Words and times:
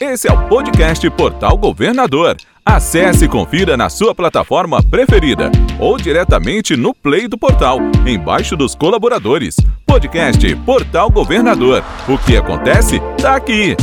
Esse 0.00 0.28
é 0.28 0.32
o 0.32 0.48
podcast 0.48 1.10
Portal 1.10 1.58
Governador. 1.58 2.34
Acesse 2.64 3.26
e 3.26 3.28
confira 3.28 3.76
na 3.76 3.90
sua 3.90 4.14
plataforma 4.14 4.82
preferida 4.82 5.52
ou 5.78 5.98
diretamente 5.98 6.74
no 6.74 6.94
Play 6.94 7.28
do 7.28 7.36
portal, 7.36 7.78
embaixo 8.06 8.56
dos 8.56 8.74
colaboradores. 8.74 9.56
Podcast 9.84 10.56
Portal 10.64 11.10
Governador. 11.10 11.84
O 12.08 12.16
que 12.16 12.34
acontece 12.34 12.98
tá 13.20 13.36
aqui. 13.36 13.76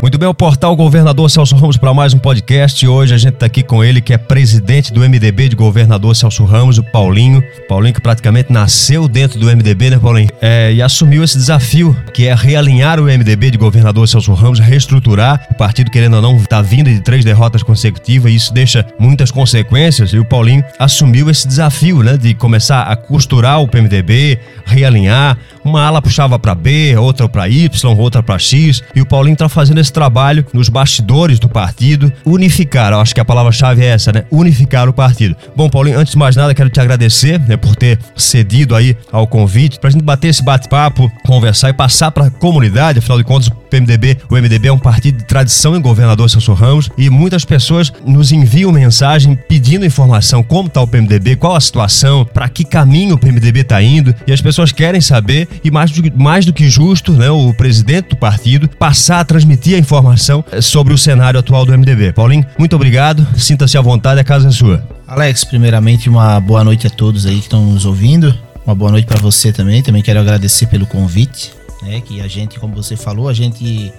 Muito 0.00 0.16
bem, 0.16 0.28
o 0.28 0.34
portal 0.34 0.76
Governador 0.76 1.28
Celso 1.28 1.56
Ramos 1.56 1.76
para 1.76 1.92
mais 1.92 2.14
um 2.14 2.18
podcast. 2.18 2.86
Hoje 2.86 3.12
a 3.12 3.18
gente 3.18 3.34
está 3.34 3.46
aqui 3.46 3.64
com 3.64 3.82
ele, 3.82 4.00
que 4.00 4.14
é 4.14 4.18
presidente 4.18 4.92
do 4.92 5.00
MDB 5.00 5.48
de 5.48 5.56
Governador 5.56 6.14
Celso 6.14 6.44
Ramos, 6.44 6.78
o 6.78 6.84
Paulinho. 6.84 7.42
Paulinho 7.68 7.92
que 7.92 8.00
praticamente 8.00 8.52
nasceu 8.52 9.08
dentro 9.08 9.40
do 9.40 9.46
MDB, 9.46 9.90
né, 9.90 9.98
Paulinho? 9.98 10.28
É, 10.40 10.72
e 10.72 10.80
assumiu 10.80 11.24
esse 11.24 11.36
desafio, 11.36 11.96
que 12.14 12.28
é 12.28 12.34
realinhar 12.34 13.00
o 13.00 13.06
MDB 13.06 13.50
de 13.50 13.58
Governador 13.58 14.06
Celso 14.06 14.32
Ramos, 14.34 14.60
reestruturar. 14.60 15.48
O 15.50 15.54
partido, 15.54 15.90
querendo 15.90 16.14
ou 16.14 16.22
não, 16.22 16.36
está 16.36 16.62
vindo 16.62 16.88
de 16.88 17.00
três 17.00 17.24
derrotas 17.24 17.64
consecutivas 17.64 18.30
e 18.30 18.36
isso 18.36 18.54
deixa 18.54 18.86
muitas 19.00 19.32
consequências. 19.32 20.12
E 20.12 20.18
o 20.20 20.24
Paulinho 20.24 20.62
assumiu 20.78 21.28
esse 21.28 21.48
desafio, 21.48 22.04
né, 22.04 22.16
de 22.16 22.34
começar 22.34 22.82
a 22.82 22.94
costurar 22.94 23.60
o 23.60 23.66
PMDB, 23.66 24.38
realinhar. 24.64 25.36
Uma 25.64 25.82
ala 25.84 26.00
puxava 26.00 26.38
para 26.38 26.54
B, 26.54 26.96
outra 26.96 27.28
para 27.28 27.48
Y, 27.48 27.68
outra 27.98 28.22
para 28.22 28.38
X. 28.38 28.80
E 28.94 29.00
o 29.00 29.06
Paulinho 29.06 29.34
está 29.34 29.48
fazendo 29.48 29.80
esse 29.80 29.87
esse 29.88 29.92
trabalho 29.92 30.44
nos 30.52 30.68
bastidores 30.68 31.38
do 31.38 31.48
partido, 31.48 32.12
unificar, 32.24 32.92
acho 32.92 33.14
que 33.14 33.20
a 33.20 33.24
palavra-chave 33.24 33.82
é 33.82 33.86
essa, 33.86 34.12
né? 34.12 34.24
Unificar 34.30 34.88
o 34.88 34.92
partido. 34.92 35.34
Bom, 35.56 35.68
Paulinho, 35.68 35.98
antes 35.98 36.12
de 36.12 36.18
mais 36.18 36.36
nada, 36.36 36.54
quero 36.54 36.68
te 36.68 36.80
agradecer 36.80 37.40
né, 37.40 37.56
por 37.56 37.74
ter 37.74 37.98
cedido 38.14 38.76
aí 38.76 38.96
ao 39.10 39.26
convite, 39.26 39.78
pra 39.80 39.90
gente 39.90 40.04
bater 40.04 40.28
esse 40.28 40.42
bate-papo, 40.42 41.10
conversar 41.24 41.70
e 41.70 41.72
passar 41.72 42.10
pra 42.10 42.30
comunidade, 42.30 42.98
afinal 42.98 43.18
de 43.18 43.24
contas, 43.24 43.48
o 43.48 43.50
PMDB, 43.68 44.18
o 44.30 44.34
MDB 44.34 44.68
é 44.68 44.72
um 44.72 44.78
partido 44.78 45.18
de 45.18 45.24
tradição 45.24 45.76
em 45.76 45.80
governador 45.80 46.28
Celso 46.28 46.52
Ramos 46.52 46.90
e 46.96 47.08
muitas 47.08 47.44
pessoas 47.44 47.92
nos 48.04 48.32
enviam 48.32 48.72
mensagem 48.72 49.38
pedindo 49.48 49.86
informação 49.86 50.42
como 50.42 50.68
está 50.68 50.80
o 50.80 50.86
PMDB, 50.86 51.36
qual 51.36 51.54
a 51.54 51.60
situação, 51.60 52.24
para 52.24 52.48
que 52.48 52.64
caminho 52.64 53.14
o 53.14 53.18
PMDB 53.18 53.60
está 53.60 53.82
indo 53.82 54.14
e 54.26 54.32
as 54.32 54.40
pessoas 54.40 54.72
querem 54.72 55.00
saber 55.00 55.48
e 55.62 55.70
mais 55.70 55.90
do, 55.90 56.02
mais 56.18 56.44
do 56.44 56.52
que 56.52 56.68
justo, 56.68 57.12
né, 57.12 57.30
o 57.30 57.52
presidente 57.54 58.10
do 58.10 58.16
partido 58.16 58.68
passar 58.68 59.20
a 59.20 59.24
transmitir 59.24 59.77
a 59.78 59.80
informação 59.80 60.44
eh, 60.50 60.60
sobre 60.60 60.92
o 60.92 60.98
cenário 60.98 61.38
atual 61.38 61.64
do 61.64 61.76
MDB. 61.76 62.12
Paulinho, 62.12 62.44
muito 62.58 62.74
obrigado. 62.76 63.26
Sinta-se 63.38 63.78
à 63.78 63.80
vontade, 63.80 64.20
a 64.20 64.24
casa 64.24 64.48
é 64.48 64.50
sua. 64.50 64.86
Alex, 65.06 65.44
primeiramente 65.44 66.08
uma 66.08 66.38
boa 66.40 66.62
noite 66.62 66.86
a 66.86 66.90
todos 66.90 67.24
aí 67.24 67.36
que 67.36 67.42
estão 67.42 67.64
nos 67.64 67.84
ouvindo. 67.84 68.36
Uma 68.66 68.74
boa 68.74 68.90
noite 68.90 69.06
para 69.06 69.18
você 69.18 69.52
também. 69.52 69.82
Também 69.82 70.02
quero 70.02 70.20
agradecer 70.20 70.66
pelo 70.66 70.86
convite, 70.86 71.52
né? 71.82 72.00
Que 72.00 72.20
a 72.20 72.28
gente, 72.28 72.58
como 72.58 72.74
você 72.74 72.96
falou, 72.96 73.28
a 73.28 73.32
gente 73.32 73.92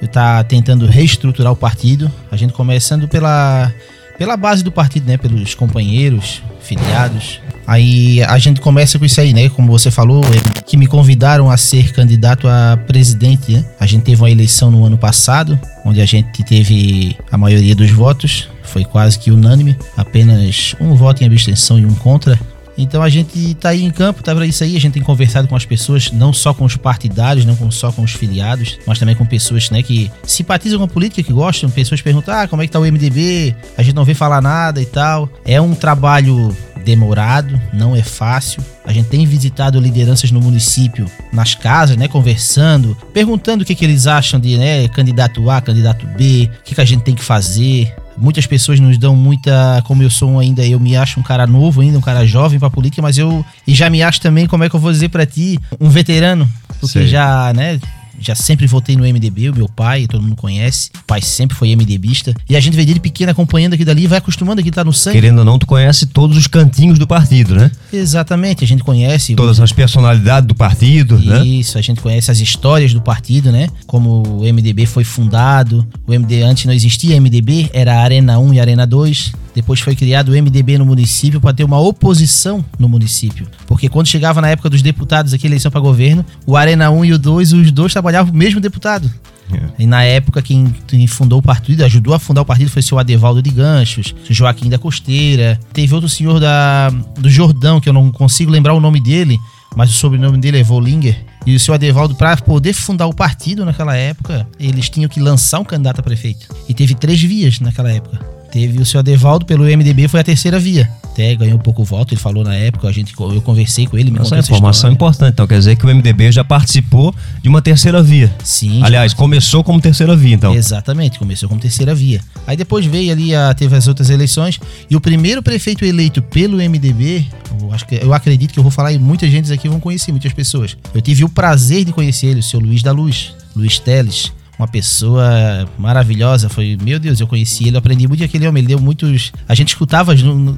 está 0.00 0.42
tentando 0.44 0.86
reestruturar 0.86 1.52
o 1.52 1.56
partido. 1.56 2.10
A 2.30 2.36
gente 2.36 2.52
começando 2.52 3.06
pela 3.06 3.70
pela 4.16 4.36
base 4.36 4.62
do 4.62 4.70
partido, 4.70 5.06
né? 5.06 5.16
Pelos 5.16 5.54
companheiros, 5.54 6.42
filiados. 6.60 7.40
Aí 7.66 8.22
a 8.22 8.38
gente 8.38 8.60
começa 8.60 8.98
com 8.98 9.04
isso 9.04 9.20
aí, 9.20 9.32
né? 9.32 9.48
Como 9.48 9.70
você 9.70 9.90
falou, 9.90 10.22
é, 10.24 10.62
que 10.62 10.76
me 10.76 10.86
convidaram 10.86 11.50
a 11.50 11.56
ser 11.56 11.92
candidato 11.92 12.46
a 12.46 12.78
presidente, 12.86 13.52
né? 13.52 13.64
A 13.80 13.86
gente 13.86 14.02
teve 14.02 14.20
uma 14.20 14.30
eleição 14.30 14.70
no 14.70 14.84
ano 14.84 14.98
passado, 14.98 15.58
onde 15.84 16.00
a 16.00 16.06
gente 16.06 16.42
teve 16.44 17.16
a 17.30 17.38
maioria 17.38 17.74
dos 17.74 17.90
votos, 17.90 18.48
foi 18.62 18.84
quase 18.84 19.18
que 19.18 19.30
unânime, 19.30 19.76
apenas 19.96 20.74
um 20.80 20.94
voto 20.94 21.22
em 21.22 21.26
abstenção 21.26 21.78
e 21.78 21.86
um 21.86 21.94
contra. 21.94 22.38
Então 22.76 23.02
a 23.02 23.08
gente 23.08 23.54
tá 23.54 23.68
aí 23.68 23.84
em 23.84 23.90
campo, 23.90 24.22
tá 24.22 24.34
para 24.34 24.46
isso 24.46 24.64
aí, 24.64 24.76
a 24.76 24.80
gente 24.80 24.94
tem 24.94 25.02
conversado 25.02 25.46
com 25.46 25.54
as 25.54 25.64
pessoas, 25.64 26.10
não 26.10 26.32
só 26.32 26.52
com 26.52 26.64
os 26.64 26.76
partidários, 26.76 27.44
não 27.44 27.70
só 27.70 27.92
com 27.92 28.02
os 28.02 28.12
filiados, 28.12 28.78
mas 28.86 28.98
também 28.98 29.14
com 29.14 29.24
pessoas, 29.24 29.70
né, 29.70 29.82
que 29.82 30.10
simpatizam 30.24 30.78
com 30.78 30.84
a 30.84 30.88
política, 30.88 31.22
que 31.22 31.32
gostam, 31.32 31.70
pessoas 31.70 32.02
perguntam: 32.02 32.34
"Ah, 32.34 32.48
como 32.48 32.62
é 32.62 32.66
que 32.66 32.72
tá 32.72 32.80
o 32.80 32.84
MDB?". 32.84 33.54
A 33.78 33.82
gente 33.82 33.94
não 33.94 34.04
vê 34.04 34.12
falar 34.12 34.40
nada 34.40 34.82
e 34.82 34.86
tal. 34.86 35.30
É 35.44 35.60
um 35.60 35.74
trabalho 35.74 36.54
demorado, 36.84 37.60
não 37.72 37.96
é 37.96 38.02
fácil. 38.02 38.62
A 38.84 38.92
gente 38.92 39.08
tem 39.08 39.24
visitado 39.26 39.80
lideranças 39.80 40.30
no 40.30 40.40
município, 40.40 41.06
nas 41.32 41.54
casas, 41.54 41.96
né, 41.96 42.06
conversando, 42.06 42.96
perguntando 43.12 43.62
o 43.62 43.66
que, 43.66 43.74
que 43.74 43.84
eles 43.84 44.06
acham 44.06 44.38
de, 44.38 44.56
né, 44.56 44.86
candidato 44.88 45.48
A, 45.50 45.60
candidato 45.60 46.06
B, 46.06 46.50
o 46.60 46.62
que, 46.62 46.74
que 46.74 46.80
a 46.80 46.84
gente 46.84 47.02
tem 47.02 47.14
que 47.14 47.24
fazer. 47.24 47.94
Muitas 48.16 48.46
pessoas 48.46 48.78
nos 48.78 48.96
dão 48.96 49.16
muita, 49.16 49.82
como 49.86 50.02
eu 50.02 50.10
sou 50.10 50.38
ainda, 50.38 50.64
eu 50.64 50.78
me 50.78 50.96
acho 50.96 51.18
um 51.18 51.22
cara 51.22 51.46
novo 51.46 51.80
ainda, 51.80 51.98
um 51.98 52.02
cara 52.02 52.24
jovem 52.24 52.60
pra 52.60 52.70
política, 52.70 53.02
mas 53.02 53.18
eu 53.18 53.44
e 53.66 53.74
já 53.74 53.90
me 53.90 54.02
acho 54.02 54.20
também, 54.20 54.46
como 54.46 54.62
é 54.62 54.68
que 54.68 54.76
eu 54.76 54.80
vou 54.80 54.92
dizer 54.92 55.08
para 55.08 55.26
ti, 55.26 55.58
um 55.80 55.88
veterano, 55.88 56.48
porque 56.80 57.00
Sei. 57.00 57.08
já, 57.08 57.52
né, 57.52 57.80
já 58.24 58.34
sempre 58.34 58.66
votei 58.66 58.96
no 58.96 59.02
MDB, 59.02 59.50
o 59.50 59.54
meu 59.54 59.68
pai, 59.68 60.06
todo 60.06 60.22
mundo 60.22 60.36
conhece. 60.36 60.90
O 60.94 61.04
pai 61.06 61.20
sempre 61.20 61.56
foi 61.56 61.74
MDBista. 61.74 62.34
E 62.48 62.56
a 62.56 62.60
gente 62.60 62.76
vê 62.76 62.84
dele 62.84 63.00
pequeno 63.00 63.30
acompanhando 63.30 63.74
aqui 63.74 63.84
dali, 63.84 64.06
vai 64.06 64.18
acostumando 64.18 64.60
aqui, 64.60 64.70
tá 64.70 64.84
no 64.84 64.92
sangue. 64.92 65.16
Querendo 65.16 65.38
ou 65.38 65.44
não, 65.44 65.58
tu 65.58 65.66
conhece 65.66 66.06
todos 66.06 66.36
os 66.36 66.46
cantinhos 66.46 66.98
do 66.98 67.06
partido, 67.06 67.54
né? 67.54 67.70
Exatamente, 67.92 68.64
a 68.64 68.66
gente 68.66 68.82
conhece. 68.82 69.34
Todas 69.34 69.60
as 69.60 69.72
personalidades 69.72 70.46
do 70.46 70.54
partido, 70.54 71.16
Isso, 71.16 71.28
né? 71.28 71.44
Isso, 71.44 71.78
a 71.78 71.82
gente 71.82 72.00
conhece 72.00 72.30
as 72.30 72.40
histórias 72.40 72.92
do 72.92 73.00
partido, 73.00 73.52
né? 73.52 73.68
Como 73.86 74.22
o 74.22 74.40
MDB 74.40 74.86
foi 74.86 75.04
fundado. 75.04 75.86
O 76.06 76.12
MD 76.12 76.42
antes 76.42 76.64
não 76.64 76.72
existia 76.72 77.20
MDB, 77.20 77.70
era 77.72 78.00
Arena 78.00 78.38
1 78.38 78.54
e 78.54 78.60
Arena 78.60 78.86
2. 78.86 79.32
Depois 79.54 79.80
foi 79.80 79.94
criado 79.94 80.30
o 80.30 80.32
MDB 80.32 80.78
no 80.78 80.84
município 80.84 81.40
para 81.40 81.54
ter 81.54 81.64
uma 81.64 81.78
oposição 81.78 82.64
no 82.78 82.88
município. 82.88 83.46
Porque 83.66 83.88
quando 83.88 84.08
chegava 84.08 84.40
na 84.40 84.48
época 84.48 84.68
dos 84.68 84.82
deputados 84.82 85.32
aqui, 85.32 85.46
eleição 85.46 85.70
para 85.70 85.80
governo, 85.80 86.24
o 86.44 86.56
Arena 86.56 86.90
1 86.90 87.04
e 87.04 87.12
o 87.12 87.18
2, 87.18 87.52
os 87.52 87.70
dois 87.70 87.92
trabalhavam 87.92 88.32
o 88.32 88.36
mesmo 88.36 88.60
deputado. 88.60 89.10
Yeah. 89.50 89.72
É. 89.78 89.82
E 89.82 89.86
na 89.86 90.02
época, 90.02 90.42
quem, 90.42 90.74
quem, 90.86 91.06
fundou 91.06 91.38
o 91.38 91.42
partido, 91.42 91.84
ajudou 91.84 92.14
a 92.14 92.18
fundar 92.18 92.42
o 92.42 92.44
partido, 92.44 92.70
foi 92.70 92.80
o 92.80 92.82
senhor 92.82 92.98
Adevaldo 92.98 93.42
de 93.42 93.50
Ganchos, 93.50 94.14
o 94.28 94.32
Joaquim 94.32 94.68
da 94.68 94.78
Costeira. 94.78 95.60
Teve 95.72 95.94
outro 95.94 96.08
senhor 96.08 96.40
da, 96.40 96.90
do 96.90 97.28
Jordão, 97.28 97.80
que 97.80 97.88
eu 97.88 97.92
não 97.92 98.10
consigo 98.10 98.50
lembrar 98.50 98.74
o 98.74 98.80
nome 98.80 99.00
dele, 99.00 99.38
mas 99.76 99.90
o 99.90 99.92
sobrenome 99.92 100.38
dele 100.38 100.58
é 100.58 100.62
Volinger. 100.62 101.16
E 101.46 101.54
o 101.54 101.60
senhor 101.60 101.74
Adevaldo, 101.74 102.14
para 102.14 102.36
poder 102.38 102.72
fundar 102.72 103.06
o 103.06 103.14
partido 103.14 103.64
naquela 103.64 103.94
época, 103.96 104.48
eles 104.58 104.88
tinham 104.88 105.08
que 105.08 105.20
lançar 105.20 105.60
um 105.60 105.64
candidato 105.64 106.00
a 106.00 106.02
prefeito. 106.02 106.48
E 106.68 106.74
teve 106.74 106.94
três 106.94 107.20
vias 107.20 107.60
naquela 107.60 107.92
época. 107.92 108.18
Teve 108.54 108.80
o 108.80 108.86
seu 108.86 109.00
Adevaldo 109.00 109.44
pelo 109.44 109.64
MDB, 109.64 110.06
foi 110.06 110.20
a 110.20 110.22
terceira 110.22 110.60
via. 110.60 110.88
Até 111.02 111.34
ganhou 111.34 111.56
um 111.56 111.60
pouco 111.60 111.82
voto, 111.82 112.14
ele 112.14 112.20
falou 112.20 112.44
na 112.44 112.54
época, 112.54 112.86
a 112.86 112.92
gente, 112.92 113.12
eu 113.18 113.42
conversei 113.42 113.84
com 113.84 113.98
ele, 113.98 114.12
me 114.12 114.20
Essa 114.20 114.36
é 114.36 114.38
informação 114.38 114.92
importante, 114.92 115.32
então 115.32 115.44
quer 115.44 115.58
dizer 115.58 115.74
que 115.74 115.84
o 115.84 115.88
MDB 115.92 116.30
já 116.30 116.44
participou 116.44 117.12
de 117.42 117.48
uma 117.48 117.60
terceira 117.60 118.00
via. 118.00 118.32
Sim. 118.44 118.80
Aliás, 118.84 119.12
começou 119.12 119.64
como 119.64 119.80
terceira 119.80 120.14
via, 120.14 120.36
então. 120.36 120.54
Exatamente, 120.54 121.18
começou 121.18 121.48
como 121.48 121.60
terceira 121.60 121.96
via. 121.96 122.20
Aí 122.46 122.56
depois 122.56 122.86
veio 122.86 123.10
ali, 123.10 123.34
a, 123.34 123.52
teve 123.54 123.74
as 123.74 123.88
outras 123.88 124.08
eleições, 124.08 124.60
e 124.88 124.94
o 124.94 125.00
primeiro 125.00 125.42
prefeito 125.42 125.84
eleito 125.84 126.22
pelo 126.22 126.58
MDB, 126.58 127.26
eu, 127.60 127.72
acho 127.72 127.84
que, 127.84 127.96
eu 127.96 128.14
acredito 128.14 128.52
que 128.52 128.58
eu 128.60 128.62
vou 128.62 128.70
falar 128.70 128.92
e 128.92 129.00
muita 129.00 129.28
gente 129.28 129.52
aqui 129.52 129.68
vão 129.68 129.80
conhecer, 129.80 130.12
muitas 130.12 130.32
pessoas. 130.32 130.76
Eu 130.94 131.00
tive 131.00 131.24
o 131.24 131.28
prazer 131.28 131.84
de 131.84 131.92
conhecer 131.92 132.28
ele, 132.28 132.38
o 132.38 132.42
seu 132.44 132.60
Luiz 132.60 132.84
da 132.84 132.92
Luz, 132.92 133.34
Luiz 133.56 133.80
Teles 133.80 134.30
uma 134.58 134.68
pessoa 134.68 135.68
maravilhosa. 135.78 136.48
Foi, 136.48 136.76
meu 136.82 136.98
Deus, 136.98 137.20
eu 137.20 137.26
conheci 137.26 137.64
ele, 137.66 137.76
eu 137.76 137.78
aprendi 137.78 138.06
muito 138.06 138.22
aquele 138.22 138.46
homem. 138.46 138.60
Ele 138.60 138.68
deu 138.68 138.80
muitos. 138.80 139.32
A 139.48 139.54
gente 139.54 139.68
escutava 139.68 140.14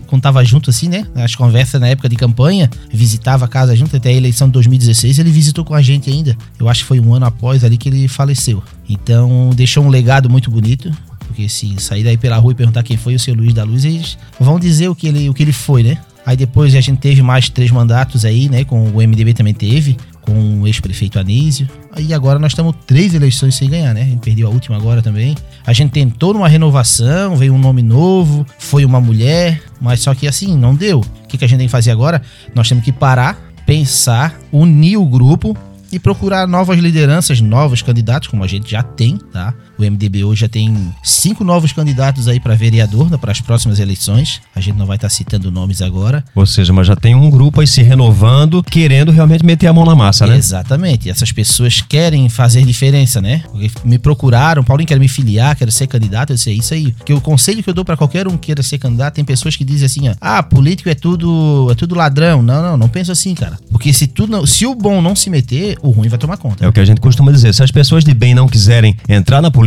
quando 0.07 0.23
tava 0.23 0.45
junto, 0.45 0.71
assim, 0.71 0.89
né? 0.89 1.07
As 1.15 1.34
conversas 1.34 1.81
na 1.81 1.89
época 1.89 2.09
de 2.09 2.17
campanha, 2.17 2.71
visitava 2.93 3.45
a 3.45 3.49
casa 3.49 3.75
junto, 3.75 3.97
até 3.97 4.11
a 4.11 4.12
eleição 4.12 4.49
de 4.49 4.53
2016. 4.53 5.19
Ele 5.19 5.31
visitou 5.31 5.65
com 5.65 5.75
a 5.75 5.83
gente 5.83 6.11
ainda. 6.11 6.37
Eu 6.59 6.69
acho 6.69 6.83
que 6.83 6.89
foi 6.89 7.01
um 7.01 7.15
ano 7.15 7.27
após 7.27 7.65
ali 7.65 7.77
que 7.77 7.89
ele 7.89 8.09
faleceu. 8.09 8.62
Então, 8.89 9.51
deixou 9.55 9.84
um 9.84 9.89
legado 9.89 10.28
muito 10.28 10.51
bonito. 10.51 10.91
Porque 11.27 11.49
se 11.49 11.75
sair 11.78 12.05
daí 12.05 12.17
pela 12.17 12.37
rua 12.37 12.53
e 12.53 12.55
perguntar 12.55 12.83
quem 12.83 12.97
foi 12.97 13.15
o 13.15 13.19
seu 13.19 13.34
Luiz 13.34 13.53
da 13.53 13.65
Luz, 13.65 13.84
eles 13.84 14.17
vão 14.39 14.61
dizer 14.61 14.89
o 14.89 14.95
que 14.95 15.09
ele, 15.09 15.28
o 15.28 15.34
que 15.34 15.43
ele 15.43 15.53
foi, 15.53 15.83
né? 15.83 15.99
Aí 16.25 16.37
depois 16.37 16.75
a 16.75 16.81
gente 16.81 16.99
teve 16.99 17.23
mais 17.23 17.49
três 17.49 17.71
mandatos 17.71 18.25
aí, 18.25 18.49
né? 18.49 18.65
Com 18.65 18.91
o 18.91 18.97
MDB 18.97 19.34
também 19.34 19.55
teve 19.55 19.97
com 20.27 20.61
o 20.61 20.67
ex-prefeito 20.67 21.19
Anísio. 21.19 21.69
Aí 21.93 22.13
agora 22.13 22.39
nós 22.39 22.53
estamos 22.53 22.75
três 22.87 23.15
eleições 23.15 23.55
sem 23.55 23.71
ganhar, 23.71 23.95
né? 23.95 24.03
A 24.03 24.07
gente 24.07 24.21
perdeu 24.21 24.49
a 24.49 24.51
última 24.51 24.77
agora 24.77 25.01
também. 25.01 25.35
A 25.65 25.73
gente 25.73 25.93
tentou 25.93 26.34
numa 26.34 26.49
renovação, 26.49 27.37
veio 27.37 27.55
um 27.55 27.59
nome 27.59 27.83
novo, 27.83 28.45
foi 28.59 28.84
uma 28.84 29.01
mulher, 29.01 29.63
mas 29.81 30.01
só 30.01 30.15
que 30.15 30.27
assim, 30.27 30.57
não 30.57 30.75
deu. 30.75 31.01
O 31.01 31.28
que, 31.28 31.39
que 31.39 31.45
a 31.45 31.49
gente 31.49 31.59
tem 31.59 31.69
que 31.69 31.73
fazer 31.73 31.93
agora? 31.93 32.21
Nós 32.55 32.69
temos 32.69 32.84
que 32.84 32.93
parar, 32.93 33.39
pensar, 33.65 34.39
unir 34.53 34.99
o 34.99 35.07
grupo 35.07 35.57
e 35.91 35.99
procurar 35.99 36.47
novas 36.47 36.79
lideranças, 36.79 37.41
novos 37.41 37.81
candidatos, 37.81 38.29
como 38.29 38.43
a 38.43 38.47
gente 38.47 38.71
já 38.71 38.83
tem, 38.83 39.17
tá? 39.33 39.55
O 39.78 39.83
MDB 39.83 40.25
hoje 40.25 40.41
já 40.41 40.49
tem 40.49 40.95
cinco 41.03 41.45
novos 41.45 41.73
candidatos 41.73 42.28
aí 42.28 42.41
para 42.41 42.55
vereador 42.55 43.11
para 43.19 43.31
as 43.31 43.41
próximas 43.41 43.78
eleições. 43.78 44.41
A 44.55 44.61
gente 44.61 44.77
não 44.77 44.87
vai 44.87 44.97
estar 44.97 45.09
tá 45.09 45.15
citando 45.15 45.51
nomes 45.51 45.83
agora. 45.83 46.25
Ou 46.34 46.47
seja, 46.47 46.73
mas 46.73 46.87
já 46.87 46.97
tem 46.97 47.15
um 47.15 47.31
grupo 47.31 47.61
aí 47.61 47.67
se 47.67 47.83
renovando, 47.83 48.63
querendo 48.63 49.13
realmente 49.13 49.45
meter 49.45 49.67
a 49.67 49.73
mão 49.73 49.84
na 49.84 49.95
massa, 49.95 50.27
né? 50.27 50.37
Exatamente. 50.37 51.11
Essas 51.11 51.31
pessoas 51.31 51.83
querem 51.83 52.28
fazer 52.28 52.65
diferença, 52.65 53.21
né? 53.21 53.43
Me 53.84 53.99
procuraram, 53.99 54.65
Paulinho 54.65 54.89
quer 54.89 54.99
me 54.99 55.09
filiar, 55.09 55.57
quero 55.57 55.71
ser 55.71 55.87
candidato, 55.87 56.31
eu 56.31 56.37
disse, 56.37 56.51
é 56.51 56.53
isso 56.55 56.72
aí. 56.72 56.93
Porque 56.93 57.13
o 57.13 57.21
conselho 57.21 57.63
que 57.63 57.69
eu 57.69 57.75
dou 57.75 57.84
para 57.84 57.97
qualquer 57.97 58.27
um 58.27 58.37
que 58.37 58.47
queira 58.47 58.63
ser 58.63 58.79
candidato, 58.79 59.15
tem 59.15 59.25
pessoas 59.25 59.57
que 59.57 59.65
dizem 59.65 59.87
assim, 59.87 60.09
ó, 60.09 60.15
ah, 60.21 60.43
político 60.43 60.89
é 60.89 60.95
tudo, 60.95 61.69
é 61.71 61.75
tudo 61.75 61.95
ladrão. 61.95 62.43
Não, 62.43 62.63
não, 62.63 62.77
não 62.77 62.89
penso 62.89 63.11
assim, 63.11 63.34
cara. 63.34 63.59
Porque 63.71 63.93
se 63.93 64.07
tu 64.07 64.27
não, 64.27 64.47
se 64.47 64.65
o 64.67 64.75
bom 64.75 65.03
não 65.03 65.17
se 65.17 65.29
meter, 65.29 65.77
o 65.83 65.91
ruim 65.91 66.09
vai 66.09 66.19
tomar 66.19 66.37
conta. 66.37 66.65
É 66.65 66.69
o 66.69 66.72
que 66.72 66.81
a 66.81 66.84
gente 66.84 67.01
costuma 67.01 67.33
dizer. 67.33 67.53
Se 67.53 67.63
as 67.63 67.71
pessoas 67.71 68.05
de 68.05 68.15
bem 68.15 68.34
não 68.34 68.49
quiserem 68.49 68.97
entrar 69.09 69.43
na 69.43 69.51
política, 69.51 69.66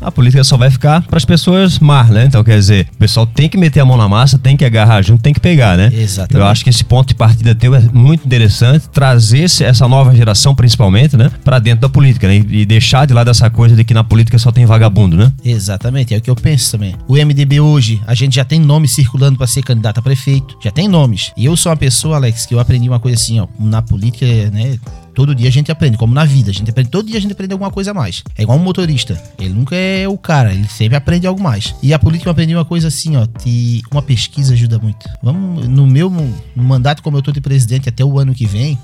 a 0.00 0.10
política 0.10 0.44
só 0.44 0.56
vai 0.56 0.70
ficar 0.70 1.02
para 1.02 1.16
as 1.16 1.24
pessoas 1.24 1.78
más, 1.78 2.08
né? 2.08 2.24
Então, 2.24 2.42
quer 2.42 2.56
dizer, 2.56 2.88
o 2.94 2.98
pessoal 2.98 3.26
tem 3.26 3.48
que 3.48 3.56
meter 3.56 3.80
a 3.80 3.84
mão 3.84 3.96
na 3.96 4.08
massa, 4.08 4.38
tem 4.38 4.56
que 4.56 4.64
agarrar 4.64 5.02
junto, 5.02 5.22
tem 5.22 5.34
que 5.34 5.40
pegar, 5.40 5.76
né? 5.76 5.90
Exatamente. 5.92 6.36
Eu 6.36 6.46
acho 6.46 6.64
que 6.64 6.70
esse 6.70 6.84
ponto 6.84 7.08
de 7.08 7.14
partida 7.14 7.54
teu 7.54 7.74
é 7.74 7.80
muito 7.92 8.24
interessante, 8.24 8.88
trazer 8.88 9.44
essa 9.44 9.86
nova 9.88 10.14
geração, 10.14 10.54
principalmente, 10.54 11.16
né, 11.16 11.30
para 11.44 11.58
dentro 11.58 11.82
da 11.82 11.88
política, 11.88 12.26
né? 12.28 12.36
E 12.36 12.64
deixar 12.64 13.06
de 13.06 13.12
lado 13.12 13.30
essa 13.30 13.50
coisa 13.50 13.76
de 13.76 13.84
que 13.84 13.94
na 13.94 14.04
política 14.04 14.38
só 14.38 14.50
tem 14.50 14.64
vagabundo, 14.66 15.16
né? 15.16 15.32
Exatamente, 15.44 16.14
é 16.14 16.18
o 16.18 16.20
que 16.20 16.30
eu 16.30 16.36
penso 16.36 16.72
também. 16.72 16.94
O 17.06 17.14
MDB 17.14 17.60
hoje, 17.60 18.00
a 18.06 18.14
gente 18.14 18.36
já 18.36 18.44
tem 18.44 18.60
nomes 18.60 18.92
circulando 18.92 19.36
para 19.36 19.46
ser 19.46 19.62
candidato 19.62 19.98
a 19.98 20.02
prefeito, 20.02 20.56
já 20.62 20.70
tem 20.70 20.88
nomes. 20.88 21.32
E 21.36 21.44
eu 21.44 21.56
sou 21.56 21.70
uma 21.70 21.76
pessoa, 21.76 22.16
Alex, 22.16 22.46
que 22.46 22.54
eu 22.54 22.60
aprendi 22.60 22.88
uma 22.88 23.00
coisa 23.00 23.16
assim, 23.16 23.40
ó, 23.40 23.46
na 23.58 23.82
política, 23.82 24.26
né, 24.50 24.78
Todo 25.14 25.34
dia 25.34 25.48
a 25.48 25.52
gente 25.52 25.70
aprende, 25.70 25.96
como 25.96 26.12
na 26.12 26.24
vida. 26.24 26.50
A 26.50 26.54
gente 26.54 26.70
aprende, 26.70 26.90
todo 26.90 27.06
dia 27.06 27.18
a 27.18 27.20
gente 27.20 27.32
aprende 27.32 27.52
alguma 27.52 27.70
coisa 27.70 27.92
a 27.92 27.94
mais. 27.94 28.22
É 28.36 28.42
igual 28.42 28.58
um 28.58 28.62
motorista. 28.62 29.20
Ele 29.38 29.54
nunca 29.54 29.76
é 29.76 30.08
o 30.08 30.18
cara, 30.18 30.52
ele 30.52 30.68
sempre 30.68 30.96
aprende 30.96 31.26
algo 31.26 31.42
mais. 31.42 31.74
E 31.82 31.94
a 31.94 31.98
política 31.98 32.28
eu 32.28 32.32
aprendi 32.32 32.54
uma 32.54 32.64
coisa 32.64 32.88
assim, 32.88 33.16
ó. 33.16 33.26
Que 33.26 33.82
uma 33.90 34.02
pesquisa 34.02 34.54
ajuda 34.54 34.78
muito. 34.78 35.08
Vamos, 35.22 35.68
no 35.68 35.86
meu 35.86 36.10
no 36.10 36.62
mandato, 36.62 37.02
como 37.02 37.16
eu 37.16 37.22
tô 37.22 37.32
de 37.32 37.40
presidente 37.40 37.88
até 37.88 38.04
o 38.04 38.18
ano 38.18 38.34
que 38.34 38.46
vem, 38.46 38.78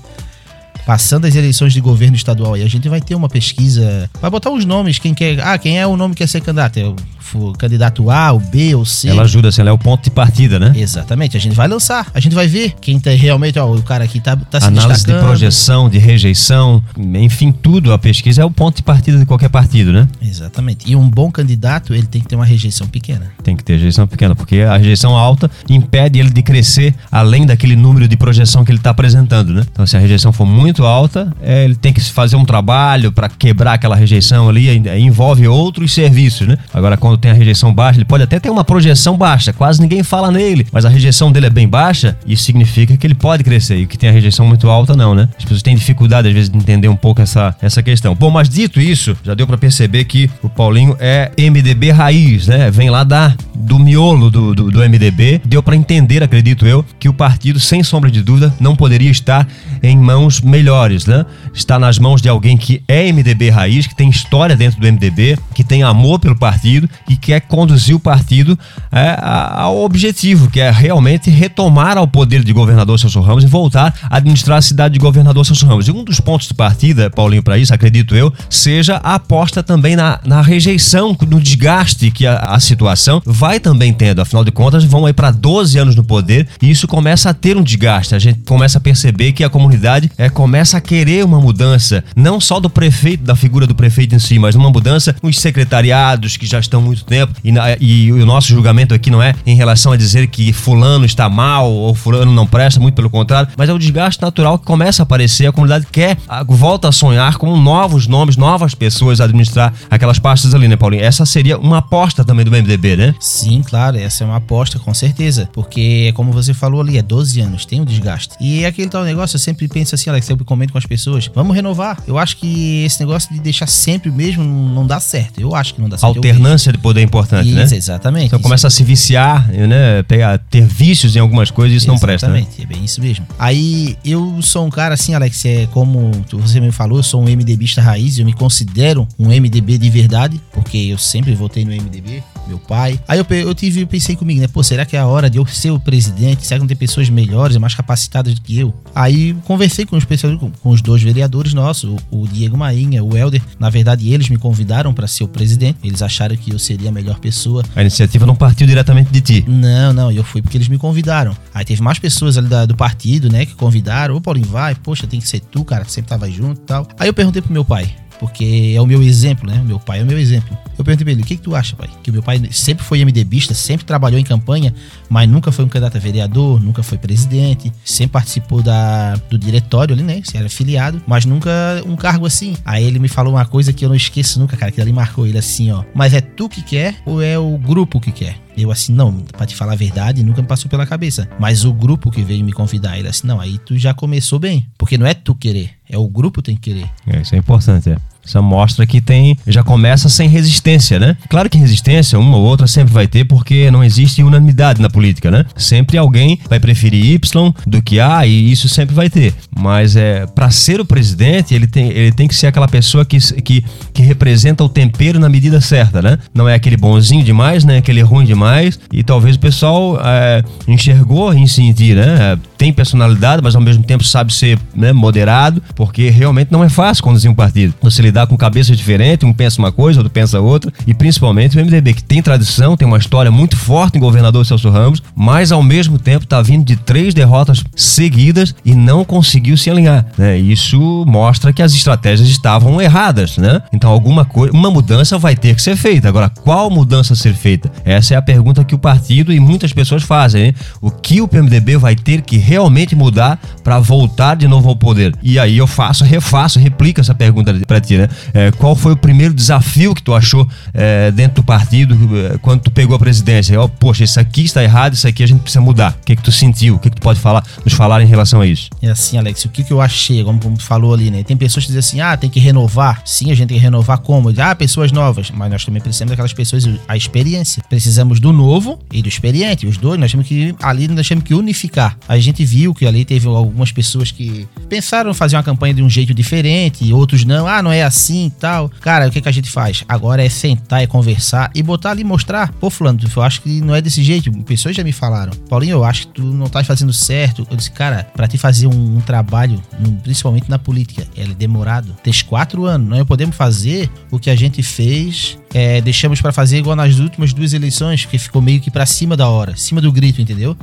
passando 0.85 1.25
as 1.25 1.35
eleições 1.35 1.73
de 1.73 1.81
governo 1.81 2.15
estadual 2.15 2.53
aí, 2.53 2.63
a 2.63 2.69
gente 2.69 2.87
vai 2.89 3.01
ter 3.01 3.15
uma 3.15 3.29
pesquisa. 3.29 4.09
Vai 4.21 4.29
botar 4.29 4.51
os 4.51 4.65
nomes, 4.65 4.99
quem 4.99 5.13
quer. 5.13 5.39
Ah, 5.41 5.57
quem 5.57 5.79
é 5.79 5.85
o 5.87 5.95
nome 5.95 6.13
que 6.13 6.19
quer 6.19 6.27
ser 6.27 6.41
candidato? 6.41 6.77
É 6.77 6.85
o 6.85 6.95
o 7.35 7.53
candidato 7.53 8.09
A, 8.09 8.31
o 8.31 8.39
B 8.39 8.75
ou 8.75 8.85
C. 8.85 9.07
Ela 9.09 9.23
ajuda, 9.23 9.49
assim, 9.49 9.61
ela 9.61 9.69
é 9.69 9.73
o 9.73 9.77
ponto 9.77 10.03
de 10.03 10.11
partida, 10.11 10.59
né? 10.59 10.73
Exatamente. 10.75 11.37
A 11.37 11.39
gente 11.39 11.55
vai 11.55 11.67
lançar. 11.67 12.07
A 12.13 12.19
gente 12.19 12.35
vai 12.35 12.47
ver 12.47 12.75
quem 12.81 12.99
tá 12.99 13.11
realmente, 13.11 13.59
ó, 13.59 13.71
o 13.71 13.81
cara 13.81 14.03
aqui 14.03 14.19
tá, 14.19 14.35
tá 14.35 14.59
se 14.59 14.67
Análise 14.67 14.93
destacando. 14.93 15.21
de 15.21 15.25
projeção, 15.25 15.89
de 15.89 15.97
rejeição, 15.97 16.83
enfim, 16.97 17.51
tudo. 17.51 17.93
A 17.93 17.97
pesquisa 17.97 18.41
é 18.41 18.45
o 18.45 18.51
ponto 18.51 18.77
de 18.77 18.83
partida 18.83 19.17
de 19.17 19.25
qualquer 19.25 19.49
partido, 19.49 19.91
né? 19.91 20.07
Exatamente. 20.21 20.89
E 20.89 20.95
um 20.95 21.09
bom 21.09 21.31
candidato, 21.31 21.93
ele 21.93 22.07
tem 22.07 22.21
que 22.21 22.27
ter 22.27 22.35
uma 22.35 22.45
rejeição 22.45 22.87
pequena. 22.87 23.31
Tem 23.43 23.55
que 23.55 23.63
ter 23.63 23.73
rejeição 23.73 24.07
pequena, 24.07 24.35
porque 24.35 24.61
a 24.61 24.77
rejeição 24.77 25.15
alta 25.15 25.49
impede 25.69 26.19
ele 26.19 26.29
de 26.29 26.41
crescer 26.41 26.93
além 27.11 27.45
daquele 27.45 27.75
número 27.75 28.07
de 28.07 28.17
projeção 28.17 28.63
que 28.63 28.71
ele 28.71 28.79
está 28.79 28.89
apresentando, 28.89 29.53
né? 29.53 29.65
Então, 29.71 29.85
se 29.85 29.95
a 29.95 29.99
rejeição 29.99 30.31
for 30.31 30.45
muito 30.45 30.70
alta, 30.79 31.33
é, 31.41 31.65
ele 31.65 31.75
tem 31.75 31.91
que 31.91 32.01
fazer 32.01 32.35
um 32.35 32.45
trabalho 32.45 33.11
para 33.11 33.29
quebrar 33.29 33.73
aquela 33.73 33.95
rejeição 33.95 34.49
ali, 34.49 34.69
envolve 34.99 35.47
outros 35.47 35.93
serviços, 35.93 36.47
né? 36.47 36.57
Agora, 36.73 36.97
quando 36.97 37.17
tem 37.17 37.31
a 37.31 37.33
rejeição 37.33 37.73
baixa, 37.73 37.97
ele 37.97 38.05
pode 38.05 38.23
até 38.23 38.39
ter 38.39 38.49
uma 38.49 38.63
projeção 38.63 39.17
baixa, 39.17 39.53
quase 39.53 39.81
ninguém 39.81 40.03
fala 40.03 40.31
nele, 40.31 40.67
mas 40.71 40.85
a 40.85 40.89
rejeição 40.89 41.31
dele 41.31 41.47
é 41.47 41.49
bem 41.49 41.67
baixa, 41.67 42.17
isso 42.25 42.43
significa 42.43 42.95
que 42.97 43.05
ele 43.05 43.15
pode 43.15 43.43
crescer. 43.43 43.77
E 43.77 43.87
que 43.87 43.97
tem 43.97 44.09
a 44.09 44.11
rejeição 44.11 44.45
muito 44.45 44.69
alta, 44.69 44.95
não, 44.95 45.13
né? 45.15 45.27
As 45.37 45.43
pessoas 45.43 45.61
têm 45.61 45.75
dificuldade, 45.75 46.27
às 46.27 46.33
vezes, 46.33 46.49
de 46.49 46.57
entender 46.57 46.87
um 46.87 46.95
pouco 46.95 47.21
essa, 47.21 47.55
essa 47.61 47.81
questão. 47.81 48.15
Bom, 48.15 48.29
mas 48.29 48.49
dito 48.49 48.79
isso, 48.79 49.15
já 49.23 49.33
deu 49.33 49.47
para 49.47 49.57
perceber 49.57 50.05
que 50.05 50.29
o 50.41 50.49
Paulinho 50.49 50.95
é 50.99 51.31
MDB 51.37 51.91
raiz, 51.91 52.47
né? 52.47 52.69
Vem 52.71 52.89
lá 52.89 53.03
da, 53.03 53.35
do 53.55 53.79
miolo 53.79 54.29
do, 54.29 54.53
do, 54.53 54.71
do 54.71 54.79
MDB. 54.79 55.41
Deu 55.45 55.61
para 55.61 55.75
entender, 55.75 56.23
acredito 56.23 56.65
eu, 56.65 56.85
que 56.99 57.09
o 57.09 57.13
partido, 57.13 57.59
sem 57.59 57.83
sombra 57.83 58.09
de 58.09 58.21
dúvida, 58.21 58.53
não 58.59 58.75
poderia 58.75 59.11
estar 59.11 59.47
em 59.81 59.97
mãos 59.97 60.41
melhores, 60.41 60.60
né? 61.07 61.25
Está 61.53 61.77
nas 61.77 61.97
mãos 61.99 62.21
de 62.21 62.29
alguém 62.29 62.57
que 62.57 62.81
é 62.87 63.11
MDB 63.11 63.49
raiz, 63.49 63.87
que 63.87 63.95
tem 63.95 64.09
história 64.09 64.55
dentro 64.55 64.79
do 64.79 64.87
MDB, 64.91 65.37
que 65.53 65.63
tem 65.63 65.83
amor 65.83 66.19
pelo 66.19 66.35
partido 66.35 66.89
e 67.09 67.15
quer 67.15 67.41
conduzir 67.41 67.95
o 67.95 67.99
partido 67.99 68.57
é, 68.91 69.17
ao 69.21 69.77
objetivo, 69.83 70.49
que 70.49 70.59
é 70.59 70.69
realmente 70.69 71.29
retomar 71.29 71.97
ao 71.97 72.07
poder 72.07 72.43
de 72.43 72.53
governador 72.53 72.99
Celso 72.99 73.21
Ramos 73.21 73.43
e 73.43 73.47
voltar 73.47 73.93
a 74.09 74.17
administrar 74.17 74.57
a 74.57 74.61
cidade 74.61 74.93
de 74.93 74.99
governador 74.99 75.45
Celso 75.45 75.65
Ramos. 75.65 75.87
E 75.87 75.91
um 75.91 76.03
dos 76.03 76.19
pontos 76.19 76.47
de 76.47 76.53
partida, 76.53 77.09
Paulinho, 77.09 77.43
para 77.43 77.57
isso, 77.57 77.73
acredito 77.73 78.15
eu, 78.15 78.33
seja 78.49 78.97
a 79.03 79.15
aposta 79.15 79.63
também 79.63 79.95
na, 79.95 80.19
na 80.25 80.41
rejeição, 80.41 81.17
no 81.27 81.39
desgaste 81.39 82.11
que 82.11 82.25
a, 82.25 82.37
a 82.37 82.59
situação 82.59 83.21
vai 83.25 83.59
também 83.59 83.93
tendo. 83.93 84.21
Afinal 84.21 84.43
de 84.43 84.51
contas, 84.51 84.83
vão 84.83 85.05
aí 85.05 85.13
para 85.13 85.31
12 85.31 85.77
anos 85.77 85.95
no 85.95 86.03
poder 86.03 86.47
e 86.61 86.69
isso 86.69 86.87
começa 86.87 87.29
a 87.29 87.33
ter 87.33 87.57
um 87.57 87.63
desgaste. 87.63 88.15
A 88.15 88.19
gente 88.19 88.39
começa 88.45 88.77
a 88.77 88.81
perceber 88.81 89.31
que 89.31 89.43
a 89.43 89.49
comunidade 89.49 90.11
é, 90.17 90.29
começa 90.29 90.50
a 90.77 90.81
querer 90.81 91.25
uma 91.25 91.39
mudança, 91.39 92.03
não 92.15 92.39
só 92.39 92.59
do 92.59 92.69
prefeito, 92.69 93.23
da 93.23 93.35
figura 93.35 93.65
do 93.65 93.75
prefeito 93.75 94.15
em 94.15 94.19
si, 94.19 94.37
mas 94.37 94.55
uma 94.55 94.69
mudança 94.69 95.15
nos 95.21 95.39
secretariados 95.39 96.37
que 96.37 96.45
já 96.45 96.59
estão 96.59 96.79
há 96.79 96.83
muito 96.83 97.03
tempo. 97.05 97.33
E, 97.43 97.51
na, 97.51 97.75
e 97.79 98.11
o 98.11 98.25
nosso 98.25 98.49
julgamento 98.49 98.93
aqui 98.93 99.09
não 99.09 99.21
é 99.21 99.33
em 99.45 99.55
relação 99.55 99.91
a 99.91 99.97
dizer 99.97 100.27
que 100.27 100.51
fulano 100.53 101.05
está 101.05 101.29
mal 101.29 101.71
ou 101.71 101.93
fulano 101.95 102.31
não 102.31 102.45
presta, 102.45 102.79
muito 102.79 102.95
pelo 102.95 103.09
contrário, 103.09 103.49
mas 103.57 103.69
é 103.69 103.73
o 103.73 103.79
desgaste 103.79 104.21
natural 104.21 104.57
que 104.59 104.65
começa 104.65 105.01
a 105.01 105.03
aparecer. 105.03 105.47
A 105.47 105.51
comunidade 105.51 105.87
quer, 105.91 106.17
volta 106.47 106.89
a 106.89 106.91
sonhar 106.91 107.37
com 107.37 107.57
novos 107.57 108.07
nomes, 108.07 108.37
novas 108.37 108.75
pessoas 108.75 109.21
a 109.21 109.25
administrar 109.25 109.73
aquelas 109.89 110.19
pastas 110.19 110.53
ali, 110.53 110.67
né, 110.67 110.75
Paulinho? 110.75 111.03
Essa 111.03 111.25
seria 111.25 111.57
uma 111.57 111.77
aposta 111.77 112.23
também 112.23 112.45
do 112.45 112.51
MDB, 112.51 112.95
né? 112.95 113.15
Sim, 113.19 113.61
claro, 113.63 113.97
essa 113.97 114.23
é 114.23 114.27
uma 114.27 114.37
aposta, 114.37 114.79
com 114.79 114.93
certeza. 114.93 115.49
Porque, 115.53 116.11
como 116.15 116.31
você 116.31 116.53
falou 116.53 116.81
ali, 116.81 116.97
é 116.97 117.01
12 117.01 117.39
anos, 117.41 117.65
tem 117.65 117.81
um 117.81 117.85
desgaste. 117.85 118.35
E 118.39 118.65
aquele 118.65 118.89
tal 118.89 119.03
negócio, 119.03 119.35
eu 119.35 119.39
sempre 119.39 119.67
penso 119.67 119.95
assim, 119.95 120.09
Alex, 120.09 120.29
eu 120.29 120.37
sempre 120.41 120.45
comento 120.45 120.71
com 120.71 120.77
as 120.77 120.85
pessoas, 120.85 121.29
vamos 121.33 121.55
renovar. 121.55 122.01
Eu 122.07 122.17
acho 122.17 122.37
que 122.37 122.83
esse 122.83 122.99
negócio 122.99 123.33
de 123.33 123.39
deixar 123.39 123.67
sempre 123.67 124.09
o 124.09 124.13
mesmo 124.13 124.43
não 124.43 124.85
dá 124.85 124.99
certo. 124.99 125.39
Eu 125.39 125.55
acho 125.55 125.75
que 125.75 125.81
não 125.81 125.87
dá 125.87 125.97
certo. 125.97 126.17
Alternância 126.17 126.71
de 126.71 126.77
poder 126.77 127.01
é 127.01 127.03
importante, 127.03 127.47
isso, 127.47 127.55
né? 127.55 127.77
Exatamente. 127.77 128.27
Então 128.27 128.39
começa 128.39 128.67
a 128.67 128.69
se 128.69 128.83
viciar, 128.83 129.47
né? 129.49 130.03
Pegar, 130.03 130.37
ter 130.37 130.65
vícios 130.65 131.15
em 131.15 131.19
algumas 131.19 131.51
coisas, 131.51 131.77
isso 131.77 131.85
exatamente, 131.85 132.01
não 132.01 132.07
presta, 132.07 132.27
né? 132.27 132.39
Exatamente, 132.39 132.61
é 132.61 132.65
bem 132.65 132.83
isso 132.83 133.01
mesmo. 133.01 133.25
Aí 133.37 133.97
eu 134.03 134.41
sou 134.41 134.65
um 134.65 134.69
cara 134.69 134.93
assim, 134.95 135.13
Alex, 135.13 135.45
é 135.45 135.67
como 135.67 136.11
você 136.31 136.59
me 136.59 136.71
falou, 136.71 136.99
eu 136.99 137.03
sou 137.03 137.21
um 137.21 137.25
MDBista 137.25 137.81
raiz, 137.81 138.17
eu 138.17 138.25
me 138.25 138.33
considero 138.33 139.07
um 139.19 139.27
MDB 139.27 139.77
de 139.77 139.89
verdade, 139.89 140.41
porque 140.51 140.77
eu 140.77 140.97
sempre 140.97 141.33
votei 141.35 141.63
no 141.63 141.71
MDB 141.71 142.23
meu 142.47 142.59
pai. 142.59 142.99
Aí 143.07 143.19
eu, 143.19 143.25
eu 143.29 143.53
tive, 143.53 143.81
eu 143.81 143.87
pensei 143.87 144.15
comigo, 144.15 144.41
né? 144.41 144.47
Pô, 144.47 144.63
será 144.63 144.85
que 144.85 144.95
é 144.95 144.99
a 144.99 145.07
hora 145.07 145.29
de 145.29 145.37
eu 145.37 145.45
ser 145.45 145.71
o 145.71 145.79
presidente? 145.79 146.45
Será 146.45 146.57
que 146.57 146.63
não 146.63 146.67
tem 146.67 146.77
pessoas 146.77 147.09
melhores 147.09 147.55
e 147.55 147.59
mais 147.59 147.75
capacitadas 147.75 148.33
do 148.33 148.41
que 148.41 148.59
eu? 148.59 148.73
Aí 148.93 149.35
conversei 149.45 149.85
com 149.85 149.97
os, 149.97 150.05
com, 150.05 150.51
com 150.51 150.69
os 150.69 150.81
dois 150.81 151.01
vereadores 151.01 151.53
nossos, 151.53 151.89
o, 152.11 152.21
o, 152.21 152.27
Diego 152.27 152.57
Mainha, 152.57 153.03
o 153.03 153.15
Helder. 153.15 153.41
Na 153.59 153.69
verdade, 153.69 154.11
eles 154.11 154.29
me 154.29 154.37
convidaram 154.37 154.93
para 154.93 155.07
ser 155.07 155.23
o 155.23 155.27
presidente. 155.27 155.79
Eles 155.83 156.01
acharam 156.01 156.35
que 156.35 156.53
eu 156.53 156.59
seria 156.59 156.89
a 156.89 156.91
melhor 156.91 157.19
pessoa. 157.19 157.63
A 157.75 157.81
iniciativa 157.81 158.25
não 158.25 158.35
partiu 158.35 158.67
diretamente 158.67 159.11
de 159.11 159.21
ti? 159.21 159.45
Não, 159.47 159.93
não. 159.93 160.11
Eu 160.11 160.23
fui 160.23 160.41
porque 160.41 160.57
eles 160.57 160.67
me 160.67 160.77
convidaram. 160.77 161.35
Aí 161.53 161.65
teve 161.65 161.81
mais 161.81 161.99
pessoas 161.99 162.37
ali 162.37 162.47
da, 162.47 162.65
do 162.65 162.75
partido, 162.75 163.31
né, 163.31 163.45
que 163.45 163.55
convidaram. 163.55 164.15
Ô, 164.15 164.21
Paulinho, 164.21 164.47
vai. 164.47 164.75
Poxa, 164.75 165.07
tem 165.07 165.19
que 165.19 165.27
ser 165.27 165.39
tu, 165.39 165.63
cara, 165.63 165.85
que 165.85 165.91
sempre 165.91 166.09
tava 166.09 166.29
junto 166.29 166.61
e 166.61 166.65
tal. 166.65 166.87
Aí 166.99 167.07
eu 167.07 167.13
perguntei 167.13 167.41
pro 167.41 167.53
meu 167.53 167.65
pai 167.65 168.00
porque 168.21 168.73
é 168.75 168.79
o 168.79 168.85
meu 168.85 169.01
exemplo, 169.01 169.49
né? 169.49 169.59
Meu 169.65 169.79
pai 169.79 169.99
é 169.99 170.03
o 170.03 170.05
meu 170.05 170.19
exemplo. 170.19 170.55
Eu 170.77 170.85
perguntei 170.85 171.03
pra 171.03 171.11
ele, 171.11 171.23
o 171.23 171.25
que, 171.25 171.35
que 171.35 171.41
tu 171.41 171.55
acha, 171.55 171.75
pai? 171.75 171.89
Que 172.03 172.11
o 172.11 172.13
meu 172.13 172.21
pai 172.21 172.39
sempre 172.51 172.85
foi 172.85 173.03
MDBista, 173.03 173.55
sempre 173.55 173.83
trabalhou 173.83 174.19
em 174.19 174.23
campanha, 174.23 174.71
mas 175.09 175.27
nunca 175.27 175.51
foi 175.51 175.65
um 175.65 175.67
candidato 175.67 175.97
a 175.97 175.99
vereador, 175.99 176.61
nunca 176.61 176.83
foi 176.83 176.99
presidente, 176.99 177.71
sempre 177.83 178.13
participou 178.13 178.61
da, 178.61 179.15
do 179.27 179.39
diretório 179.39 179.95
ali, 179.95 180.03
né? 180.03 180.21
Se 180.23 180.37
era 180.37 180.47
filiado, 180.49 181.01
mas 181.07 181.25
nunca 181.25 181.51
um 181.87 181.95
cargo 181.95 182.27
assim. 182.27 182.55
Aí 182.63 182.83
ele 182.83 182.99
me 182.99 183.07
falou 183.07 183.33
uma 183.33 183.45
coisa 183.45 183.73
que 183.73 183.83
eu 183.83 183.89
não 183.89 183.95
esqueço 183.95 184.39
nunca, 184.39 184.55
cara, 184.55 184.71
que 184.71 184.79
ali 184.79 184.93
marcou 184.93 185.25
ele 185.25 185.39
assim, 185.39 185.71
ó. 185.71 185.83
Mas 185.91 186.13
é 186.13 186.21
tu 186.21 186.47
que 186.47 186.61
quer 186.61 186.97
ou 187.07 187.23
é 187.23 187.39
o 187.39 187.57
grupo 187.57 187.99
que 187.99 188.11
quer? 188.11 188.37
Eu 188.55 188.69
assim, 188.69 188.93
não, 188.93 189.13
pra 189.13 189.47
te 189.47 189.55
falar 189.55 189.73
a 189.73 189.77
verdade, 189.77 190.23
nunca 190.23 190.43
me 190.43 190.47
passou 190.47 190.69
pela 190.69 190.85
cabeça. 190.85 191.27
Mas 191.39 191.65
o 191.65 191.73
grupo 191.73 192.11
que 192.11 192.21
veio 192.21 192.45
me 192.45 192.51
convidar, 192.51 192.99
ele 192.99 193.07
assim, 193.07 193.25
não, 193.25 193.39
aí 193.39 193.57
tu 193.57 193.77
já 193.79 193.95
começou 193.95 194.37
bem. 194.37 194.67
Porque 194.77 194.97
não 194.97 195.07
é 195.07 195.13
tu 195.15 195.33
querer, 195.33 195.71
é 195.89 195.97
o 195.97 196.07
grupo 196.07 196.41
tem 196.41 196.55
que 196.55 196.71
querer. 196.71 196.89
É, 197.07 197.21
isso 197.21 197.33
é 197.33 197.37
importante, 197.39 197.89
é. 197.89 198.10
Isso 198.25 198.41
mostra 198.41 198.85
que 198.85 199.01
tem, 199.01 199.37
já 199.47 199.63
começa 199.63 200.09
sem 200.09 200.27
resistência, 200.27 200.99
né? 200.99 201.17
Claro 201.29 201.49
que 201.49 201.57
resistência, 201.57 202.19
uma 202.19 202.37
ou 202.37 202.43
outra 202.43 202.67
sempre 202.67 202.93
vai 202.93 203.07
ter, 203.07 203.25
porque 203.25 203.69
não 203.71 203.83
existe 203.83 204.23
unanimidade 204.23 204.81
na 204.81 204.89
política, 204.89 205.31
né? 205.31 205.45
Sempre 205.55 205.97
alguém 205.97 206.39
vai 206.49 206.59
preferir 206.59 207.05
Y 207.05 207.53
do 207.65 207.81
que 207.81 207.99
A 207.99 208.25
e 208.25 208.51
isso 208.51 208.69
sempre 208.69 208.93
vai 208.93 209.09
ter. 209.09 209.33
Mas 209.57 209.95
é 209.95 210.25
para 210.27 210.49
ser 210.49 210.79
o 210.79 210.85
presidente, 210.85 211.53
ele 211.53 211.67
tem, 211.67 211.89
ele 211.89 212.11
tem 212.11 212.27
que 212.27 212.35
ser 212.35 212.47
aquela 212.47 212.67
pessoa 212.67 213.05
que, 213.05 213.17
que, 213.41 213.63
que 213.93 214.01
representa 214.01 214.63
o 214.63 214.69
tempero 214.69 215.19
na 215.19 215.29
medida 215.29 215.59
certa, 215.59 216.01
né? 216.01 216.17
Não 216.33 216.47
é 216.47 216.53
aquele 216.53 216.77
bonzinho 216.77 217.23
demais, 217.23 217.63
né? 217.63 217.77
Aquele 217.77 218.01
ruim 218.01 218.25
demais. 218.25 218.79
E 218.91 219.03
talvez 219.03 219.35
o 219.35 219.39
pessoal 219.39 219.99
é, 220.03 220.43
enxergou 220.67 221.33
em 221.33 221.47
sentir, 221.47 221.95
né? 221.95 222.37
Tem 222.57 222.71
personalidade, 222.71 223.41
mas 223.43 223.55
ao 223.55 223.61
mesmo 223.61 223.83
tempo 223.83 224.03
sabe 224.03 224.33
ser 224.33 224.59
né, 224.75 224.91
moderado, 224.93 225.61
porque 225.75 226.09
realmente 226.09 226.51
não 226.51 226.63
é 226.63 226.69
fácil 226.69 227.03
conduzir 227.03 227.29
um 227.29 227.35
partido. 227.35 227.73
Você 227.81 228.01
lidar 228.11 228.27
com 228.27 228.37
cabeças 228.37 228.77
diferentes, 228.77 229.27
um 229.27 229.33
pensa 229.33 229.59
uma 229.59 229.71
coisa, 229.71 229.99
outro 229.99 230.11
pensa 230.11 230.39
outra, 230.39 230.71
e 230.85 230.93
principalmente 230.93 231.57
o 231.57 231.65
MDB, 231.65 231.93
que 231.93 232.03
tem 232.03 232.21
tradição, 232.21 232.75
tem 232.75 232.87
uma 232.87 232.97
história 232.97 233.31
muito 233.31 233.55
forte 233.55 233.97
em 233.97 234.01
governador 234.01 234.45
Celso 234.45 234.69
Ramos, 234.69 235.01
mas 235.15 235.51
ao 235.51 235.63
mesmo 235.63 235.97
tempo 235.97 236.25
está 236.25 236.41
vindo 236.41 236.65
de 236.65 236.75
três 236.75 237.13
derrotas 237.13 237.63
seguidas 237.75 238.53
e 238.65 238.75
não 238.75 239.05
conseguiu 239.05 239.55
se 239.55 239.69
alinhar. 239.69 240.05
Né? 240.17 240.37
Isso 240.37 241.05
mostra 241.07 241.53
que 241.53 241.61
as 241.61 241.73
estratégias 241.73 242.27
estavam 242.27 242.81
erradas, 242.81 243.37
né? 243.37 243.61
Então 243.71 243.89
alguma 243.89 244.25
coisa, 244.25 244.53
uma 244.53 244.69
mudança 244.69 245.17
vai 245.17 245.35
ter 245.35 245.55
que 245.55 245.61
ser 245.61 245.75
feita. 245.75 246.09
Agora, 246.09 246.29
qual 246.29 246.69
mudança 246.69 247.15
ser 247.15 247.33
feita? 247.33 247.71
Essa 247.85 248.15
é 248.15 248.17
a 248.17 248.21
pergunta 248.21 248.63
que 248.63 248.75
o 248.75 248.79
partido 248.79 249.31
e 249.31 249.39
muitas 249.39 249.71
pessoas 249.71 250.03
fazem. 250.03 250.47
Hein? 250.47 250.55
O 250.81 250.91
que 250.91 251.21
o 251.21 251.27
PMDB 251.27 251.77
vai 251.77 251.95
ter 251.95 252.21
que 252.21 252.37
realmente 252.37 252.95
mudar 252.95 253.39
para 253.63 253.79
voltar 253.79 254.35
de 254.35 254.47
novo 254.47 254.69
ao 254.69 254.75
poder? 254.75 255.15
E 255.21 255.39
aí 255.39 255.57
eu 255.57 255.67
faço, 255.67 256.03
refaço, 256.03 256.59
replico 256.59 256.99
essa 256.99 257.15
pergunta 257.15 257.53
para 257.65 257.79
ti, 257.79 257.97
né? 258.01 258.07
É, 258.33 258.51
qual 258.51 258.75
foi 258.75 258.93
o 258.93 258.97
primeiro 258.97 259.33
desafio 259.33 259.93
que 259.93 260.01
tu 260.01 260.13
achou 260.13 260.47
é, 260.73 261.11
dentro 261.11 261.41
do 261.41 261.43
partido 261.43 261.97
é, 262.17 262.37
quando 262.39 262.61
tu 262.61 262.71
pegou 262.71 262.95
a 262.95 262.99
presidência? 262.99 263.59
Oh, 263.61 263.69
poxa, 263.69 264.03
isso 264.03 264.19
aqui 264.19 264.43
está 264.43 264.63
errado, 264.63 264.93
isso 264.93 265.07
aqui 265.07 265.23
a 265.23 265.27
gente 265.27 265.41
precisa 265.41 265.61
mudar. 265.61 265.97
O 266.01 266.05
que 266.05 266.15
que 266.15 266.23
tu 266.23 266.31
sentiu? 266.31 266.75
O 266.75 266.79
que 266.79 266.89
que 266.89 266.95
tu 266.95 267.01
pode 267.01 267.19
falar, 267.19 267.43
nos 267.63 267.73
falar 267.73 268.01
em 268.01 268.05
relação 268.05 268.41
a 268.41 268.47
isso? 268.47 268.69
É 268.81 268.89
assim, 268.89 269.17
Alex, 269.17 269.45
o 269.45 269.49
que 269.49 269.63
que 269.63 269.71
eu 269.71 269.81
achei, 269.81 270.23
como, 270.23 270.39
tu 270.39 270.63
falou 270.63 270.93
ali, 270.93 271.11
né? 271.11 271.23
Tem 271.23 271.37
pessoas 271.37 271.65
que 271.65 271.71
dizem 271.71 271.79
assim, 271.79 272.01
ah, 272.01 272.17
tem 272.17 272.29
que 272.29 272.39
renovar. 272.39 273.01
Sim, 273.05 273.31
a 273.31 273.35
gente 273.35 273.49
tem 273.49 273.57
que 273.57 273.63
renovar 273.63 273.99
como? 273.99 274.33
Ah, 274.37 274.55
pessoas 274.55 274.91
novas. 274.91 275.31
Mas 275.31 275.51
nós 275.51 275.65
também 275.65 275.81
precisamos 275.81 276.11
daquelas 276.11 276.33
pessoas, 276.33 276.67
a 276.87 276.97
experiência. 276.97 277.63
Precisamos 277.69 278.19
do 278.19 278.31
novo 278.33 278.79
e 278.91 279.01
do 279.01 279.09
experiente. 279.09 279.67
Os 279.67 279.77
dois, 279.77 279.99
nós 279.99 280.11
temos 280.11 280.27
que, 280.27 280.55
ali, 280.61 280.87
nós 280.87 281.07
temos 281.07 281.23
que 281.23 281.33
unificar. 281.33 281.97
A 282.07 282.17
gente 282.17 282.43
viu 282.43 282.73
que 282.73 282.85
ali 282.85 283.05
teve 283.05 283.27
algumas 283.27 283.71
pessoas 283.71 284.11
que 284.11 284.47
pensaram 284.69 285.13
fazer 285.13 285.35
uma 285.35 285.43
campanha 285.43 285.73
de 285.73 285.83
um 285.83 285.89
jeito 285.89 286.13
diferente, 286.13 286.91
outros 286.93 287.23
não. 287.23 287.47
Ah, 287.47 287.61
não 287.61 287.71
é 287.71 287.83
assim 287.83 287.90
e 288.27 288.29
tal. 288.31 288.69
Cara, 288.81 289.07
o 289.07 289.11
que, 289.11 289.21
que 289.21 289.29
a 289.29 289.31
gente 289.31 289.49
faz? 289.49 289.83
Agora 289.87 290.23
é 290.23 290.29
sentar 290.29 290.83
e 290.83 290.87
conversar 290.87 291.51
e 291.53 291.61
botar 291.61 291.91
ali 291.91 292.03
mostrar. 292.03 292.51
Pô, 292.53 292.69
Fulano, 292.69 292.99
eu 293.15 293.21
acho 293.21 293.41
que 293.41 293.61
não 293.61 293.75
é 293.75 293.81
desse 293.81 294.03
jeito. 294.03 294.31
Pessoas 294.43 294.75
já 294.75 294.83
me 294.83 294.91
falaram. 294.91 295.31
Paulinho, 295.49 295.73
eu 295.73 295.83
acho 295.83 296.07
que 296.07 296.13
tu 296.13 296.23
não 296.23 296.47
tá 296.47 296.63
fazendo 296.63 296.93
certo. 296.93 297.47
Eu 297.49 297.57
disse, 297.57 297.71
cara, 297.71 298.07
pra 298.15 298.27
te 298.27 298.37
fazer 298.37 298.67
um, 298.67 298.97
um 298.97 299.01
trabalho, 299.01 299.61
principalmente 300.03 300.49
na 300.49 300.59
política, 300.59 301.07
é 301.15 301.25
demorado. 301.25 301.95
Tem 302.03 302.13
quatro 302.27 302.65
anos. 302.65 302.87
Nós 302.87 303.03
podemos 303.03 303.35
fazer 303.35 303.89
o 304.09 304.19
que 304.19 304.29
a 304.29 304.35
gente 304.35 304.61
fez 304.61 305.37
é, 305.53 305.81
deixamos 305.81 306.21
para 306.21 306.31
fazer 306.31 306.57
igual 306.57 306.75
nas 306.75 306.99
últimas 306.99 307.33
duas 307.33 307.53
eleições, 307.53 308.05
que 308.05 308.17
ficou 308.17 308.41
meio 308.41 308.61
que 308.61 308.71
para 308.71 308.85
cima 308.85 309.17
da 309.17 309.27
hora, 309.27 309.55
cima 309.55 309.81
do 309.81 309.91
grito, 309.91 310.21
entendeu? 310.21 310.55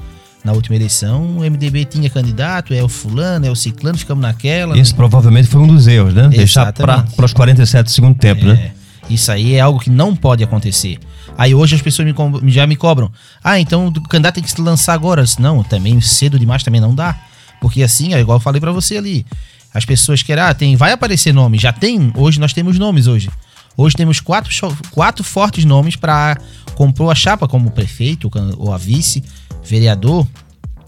Na 0.45 0.53
última 0.53 0.77
eleição, 0.77 1.39
o 1.39 1.41
MDB 1.41 1.85
tinha 1.85 2.09
candidato, 2.09 2.73
é 2.73 2.83
o 2.83 2.89
fulano, 2.89 3.47
é 3.47 3.51
o 3.51 3.57
ciclano, 3.57 3.99
ficamos 3.99 4.23
naquela. 4.23 4.79
Esse 4.79 4.93
né? 4.93 4.97
provavelmente 4.97 5.49
foi 5.49 5.61
um 5.61 5.67
dos 5.67 5.87
erros, 5.87 6.15
né? 6.15 6.29
Deixar 6.29 6.73
para 6.73 7.05
os 7.25 7.33
47 7.33 7.85
do 7.85 7.91
segundo 7.91 8.17
tempo, 8.17 8.43
é, 8.43 8.55
né? 8.55 8.71
Isso 9.11 9.33
aí 9.33 9.55
é 9.55 9.61
algo 9.61 9.81
que 9.81 9.91
não 9.91 10.15
pode 10.15 10.45
acontecer. 10.45 10.99
Aí 11.37 11.55
hoje 11.55 11.75
as 11.75 11.83
pessoas 11.83 12.07
me, 12.09 12.51
já 12.53 12.67
me 12.67 12.77
cobram. 12.77 13.11
Ah, 13.43 13.59
então 13.59 13.89
o 13.89 14.03
candidato 14.03 14.35
tem 14.35 14.45
que 14.45 14.51
se 14.51 14.61
lançar 14.61 14.93
agora. 14.93 15.25
Não, 15.39 15.63
também 15.63 16.01
cedo 16.01 16.39
demais 16.39 16.63
também 16.63 16.81
não 16.81 16.95
dá. 16.95 17.17
Porque 17.61 17.83
assim, 17.83 18.15
é 18.15 18.21
igual 18.21 18.37
eu 18.37 18.41
falei 18.41 18.61
para 18.61 18.73
você 18.73 18.97
ali. 18.97 19.27
As 19.73 19.85
pessoas 19.85 20.23
querem, 20.23 20.43
ah, 20.43 20.55
tem, 20.55 20.77
vai 20.77 20.93
aparecer 20.93 21.33
nome. 21.33 21.59
Já 21.59 21.73
tem, 21.73 22.13
hoje 22.17 22.39
nós 22.41 22.53
temos 22.53 22.79
nomes 22.79 23.07
hoje. 23.07 23.31
Hoje 23.77 23.95
temos 23.95 24.21
quatro, 24.21 24.53
quatro 24.91 25.23
fortes 25.23 25.65
nomes 25.65 25.95
para 25.95 26.37
compor 26.75 27.13
a 27.13 27.15
chapa 27.15 27.47
como 27.47 27.71
prefeito 27.71 28.29
ou 28.57 28.73
a 28.73 28.79
vice, 28.79 29.23
vereador. 29.69 30.27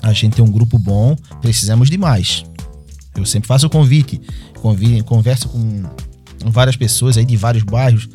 A 0.02 0.12
gente 0.12 0.36
tem 0.36 0.44
um 0.44 0.50
grupo 0.50 0.78
bom, 0.78 1.16
precisamos 1.40 1.90
de 1.90 1.98
mais. 1.98 2.44
Eu 3.14 3.26
sempre 3.26 3.46
faço 3.46 3.66
o 3.66 3.70
convite, 3.70 4.20
converso 5.04 5.48
com 5.48 5.84
várias 6.46 6.76
pessoas 6.76 7.18
aí 7.18 7.24
de 7.24 7.36
vários 7.36 7.62
bairros. 7.62 8.08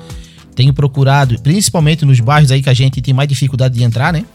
Tenho 0.56 0.74
procurado, 0.74 1.40
principalmente 1.42 2.06
nos 2.06 2.20
bairros 2.20 2.52
aí 2.52 2.64
que 2.64 2.70
a 2.70 2.74
gente 2.74 3.02
tem 3.02 3.14
mais 3.14 3.30
dificuldade 3.30 3.76
de 3.76 3.84
entrar, 3.84 4.12
né? 4.12 4.26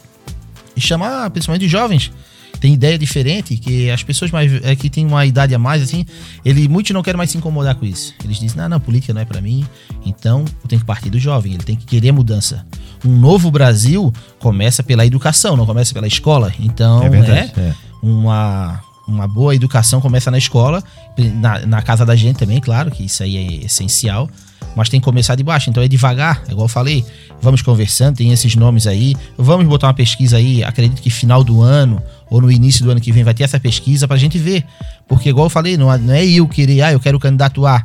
E 0.77 0.81
chamar 0.81 1.29
principalmente 1.31 1.67
jovens 1.67 2.13
tem 2.61 2.75
ideia 2.75 2.99
diferente, 2.99 3.57
que 3.57 3.91
as 3.91 4.03
pessoas 4.03 4.31
mais 4.31 4.53
é, 4.63 4.77
que 4.77 4.91
têm 4.91 5.07
uma 5.07 5.25
idade 5.25 5.55
a 5.55 5.59
mais, 5.59 5.83
assim, 5.83 6.05
ele, 6.45 6.69
muitos 6.69 6.93
não 6.93 7.03
querem 7.03 7.17
mais 7.17 7.31
se 7.31 7.39
incomodar 7.39 7.75
com 7.75 7.87
isso. 7.87 8.15
Eles 8.23 8.39
dizem, 8.39 8.59
não, 8.59 8.69
não, 8.69 8.79
política 8.79 9.15
não 9.15 9.23
é 9.23 9.25
para 9.25 9.41
mim, 9.41 9.67
então 10.05 10.45
eu 10.63 10.69
tenho 10.69 10.81
que 10.81 10.87
partir 10.87 11.09
do 11.09 11.19
jovem, 11.19 11.55
ele 11.55 11.65
tem 11.65 11.75
que 11.75 11.87
querer 11.87 12.13
mudança. 12.13 12.65
Um 13.05 13.17
novo 13.17 13.51
Brasil 13.51 14.13
começa 14.39 14.83
pela 14.83 15.07
educação, 15.07 15.57
não 15.57 15.65
começa 15.65 15.95
pela 15.95 16.07
escola. 16.07 16.53
Então, 16.61 17.03
é 17.03 17.09
verdade, 17.09 17.33
né, 17.33 17.53
é. 17.57 17.75
uma, 18.03 18.79
uma 19.09 19.27
boa 19.27 19.55
educação 19.55 20.01
começa 20.01 20.31
na 20.31 20.37
escola, 20.37 20.85
na, 21.17 21.67
na 21.67 21.83
casa 21.83 22.05
da 22.05 22.15
gente 22.15 22.37
também, 22.37 22.61
claro, 22.61 22.91
que 22.91 23.05
isso 23.05 23.23
aí 23.23 23.37
é 23.39 23.65
essencial 23.65 24.29
mas 24.75 24.89
tem 24.89 25.01
que 25.01 25.05
começar 25.05 25.35
de 25.35 25.43
baixo. 25.43 25.71
Então 25.71 25.83
é 25.83 25.89
devagar, 25.89 26.43
igual 26.49 26.65
eu 26.65 26.69
falei. 26.69 27.05
Vamos 27.41 27.63
conversando, 27.63 28.17
tem 28.17 28.33
esses 28.33 28.55
nomes 28.55 28.87
aí. 28.87 29.15
Vamos 29.37 29.67
botar 29.67 29.89
uma 29.89 29.95
pesquisa 29.95 30.37
aí. 30.37 30.63
Acredito 30.63 31.01
que 31.01 31.11
final 31.11 31.43
do 31.43 31.61
ano 31.61 32.03
ou 32.29 32.41
no 32.41 32.51
início 32.51 32.85
do 32.85 32.91
ano 32.91 33.01
que 33.01 33.11
vem 33.13 33.25
vai 33.25 33.35
ter 33.35 33.45
essa 33.45 33.59
pesquisa 33.59 34.07
pra 34.07 34.17
gente 34.17 34.39
ver. 34.39 34.65
Porque, 35.09 35.29
igual 35.29 35.47
eu 35.47 35.51
falei, 35.51 35.77
não, 35.77 35.97
não 35.99 36.15
é 36.15 36.25
eu 36.25 36.47
querer, 36.47 36.83
ah, 36.83 36.93
eu 36.93 37.01
quero 37.01 37.19
candidato 37.19 37.67
A. 37.67 37.85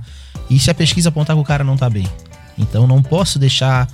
E 0.50 0.60
se 0.60 0.70
a 0.70 0.74
pesquisa 0.74 1.10
apontar 1.10 1.36
que 1.36 1.42
o 1.42 1.46
cara 1.46 1.64
não 1.64 1.76
tá 1.76 1.90
bem? 1.90 2.08
Então 2.58 2.86
não 2.86 3.02
posso 3.02 3.40
deixar, 3.40 3.88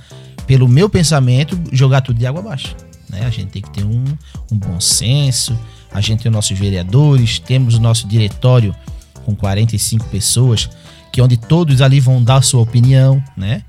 pelo 0.46 0.68
meu 0.68 0.88
pensamento, 0.88 1.58
jogar 1.72 2.02
tudo 2.02 2.18
de 2.18 2.26
água 2.26 2.40
abaixo. 2.40 2.76
Né? 3.08 3.24
A 3.24 3.30
gente 3.30 3.50
tem 3.50 3.62
que 3.62 3.70
ter 3.70 3.84
um, 3.84 4.04
um 4.50 4.56
bom 4.56 4.80
senso. 4.80 5.58
A 5.92 6.00
gente 6.00 6.22
tem 6.22 6.30
os 6.30 6.34
nossos 6.34 6.58
vereadores, 6.58 7.38
temos 7.38 7.76
o 7.76 7.80
nosso 7.80 8.06
diretório 8.06 8.74
com 9.24 9.34
45 9.34 10.06
pessoas 10.06 10.68
que 11.12 11.20
onde 11.20 11.36
todos 11.36 11.82
ali 11.82 12.00
vão 12.00 12.24
dar 12.24 12.42
sua 12.42 12.62
opinião, 12.62 13.22
né? 13.36 13.62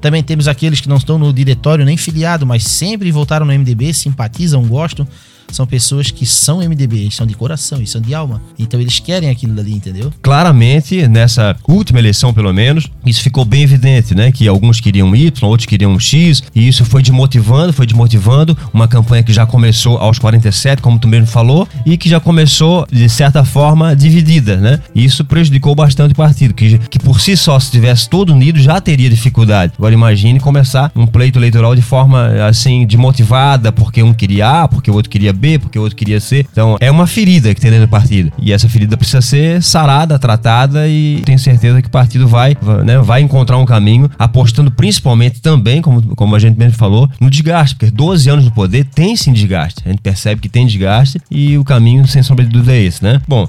Também 0.00 0.22
temos 0.22 0.46
aqueles 0.46 0.80
que 0.80 0.88
não 0.88 0.96
estão 0.96 1.18
no 1.18 1.32
diretório 1.32 1.84
nem 1.84 1.96
filiado, 1.96 2.44
mas 2.44 2.64
sempre 2.64 3.10
voltaram 3.10 3.46
no 3.46 3.52
MDB, 3.52 3.92
simpatizam, 3.94 4.66
gostam 4.66 5.06
são 5.50 5.66
pessoas 5.66 6.10
que 6.10 6.26
são 6.26 6.58
MDB, 6.58 6.98
eles 6.98 7.14
são 7.14 7.26
de 7.26 7.34
coração, 7.34 7.78
eles 7.78 7.90
são 7.90 8.00
de 8.00 8.14
alma. 8.14 8.40
Então 8.58 8.80
eles 8.80 8.98
querem 8.98 9.30
aquilo 9.30 9.58
ali, 9.58 9.72
entendeu? 9.72 10.12
Claramente, 10.22 11.06
nessa 11.08 11.56
última 11.66 11.98
eleição, 11.98 12.32
pelo 12.32 12.52
menos, 12.52 12.86
isso 13.04 13.22
ficou 13.22 13.44
bem 13.44 13.62
evidente, 13.62 14.14
né? 14.14 14.30
Que 14.30 14.46
alguns 14.46 14.80
queriam 14.80 15.14
Y, 15.14 15.48
outros 15.48 15.66
queriam 15.66 15.98
X, 15.98 16.42
e 16.54 16.68
isso 16.68 16.84
foi 16.84 17.02
desmotivando, 17.02 17.72
foi 17.72 17.86
desmotivando. 17.86 18.56
Uma 18.72 18.88
campanha 18.88 19.22
que 19.22 19.32
já 19.32 19.46
começou 19.46 19.98
aos 19.98 20.18
47, 20.18 20.82
como 20.82 20.98
tu 20.98 21.08
mesmo 21.08 21.26
falou, 21.26 21.66
e 21.84 21.96
que 21.96 22.08
já 22.08 22.20
começou, 22.20 22.86
de 22.90 23.08
certa 23.08 23.44
forma, 23.44 23.96
dividida, 23.96 24.56
né? 24.56 24.80
Isso 24.94 25.24
prejudicou 25.24 25.74
bastante 25.74 26.12
o 26.12 26.16
partido, 26.16 26.54
que, 26.54 26.78
que 26.78 26.98
por 26.98 27.20
si 27.20 27.36
só, 27.36 27.58
se 27.58 27.70
tivesse 27.70 28.08
todo 28.08 28.32
unido, 28.32 28.58
já 28.58 28.80
teria 28.80 29.08
dificuldade. 29.08 29.72
Agora 29.78 29.94
imagine 29.94 30.40
começar 30.40 30.92
um 30.94 31.06
pleito 31.06 31.38
eleitoral 31.38 31.74
de 31.74 31.82
forma, 31.82 32.28
assim, 32.46 32.86
desmotivada, 32.86 33.72
porque 33.72 34.02
um 34.02 34.12
queria 34.12 34.62
A, 34.62 34.68
porque 34.68 34.90
o 34.90 34.94
outro 34.94 35.10
queria 35.10 35.32
B, 35.38 35.58
porque 35.58 35.78
o 35.78 35.82
outro 35.82 35.96
queria 35.96 36.20
C. 36.20 36.44
Então 36.50 36.76
é 36.80 36.90
uma 36.90 37.06
ferida 37.06 37.54
que 37.54 37.60
tem 37.60 37.70
dentro 37.70 37.86
do 37.86 37.90
partido. 37.90 38.32
E 38.38 38.52
essa 38.52 38.68
ferida 38.68 38.96
precisa 38.96 39.20
ser 39.20 39.62
sarada, 39.62 40.18
tratada 40.18 40.88
e 40.88 41.22
tenho 41.24 41.38
certeza 41.38 41.80
que 41.80 41.88
o 41.88 41.90
partido 41.90 42.26
vai, 42.26 42.56
né, 42.84 42.98
vai 42.98 43.22
encontrar 43.22 43.56
um 43.58 43.64
caminho, 43.64 44.10
apostando 44.18 44.70
principalmente 44.70 45.40
também, 45.40 45.80
como, 45.80 46.14
como 46.14 46.34
a 46.34 46.38
gente 46.38 46.58
mesmo 46.58 46.76
falou, 46.76 47.08
no 47.20 47.30
desgaste, 47.30 47.76
porque 47.76 47.90
12 47.90 48.28
anos 48.28 48.44
no 48.44 48.50
poder 48.50 48.84
tem 48.84 49.16
sim 49.16 49.32
desgaste. 49.32 49.82
A 49.84 49.90
gente 49.90 50.00
percebe 50.00 50.40
que 50.40 50.48
tem 50.48 50.66
desgaste 50.66 51.20
e 51.30 51.56
o 51.56 51.64
caminho, 51.64 52.06
sem 52.06 52.22
sombra 52.22 52.44
de 52.44 52.50
dúvida, 52.50 52.72
é 52.72 52.82
esse, 52.82 53.02
né? 53.02 53.20
Bom, 53.26 53.46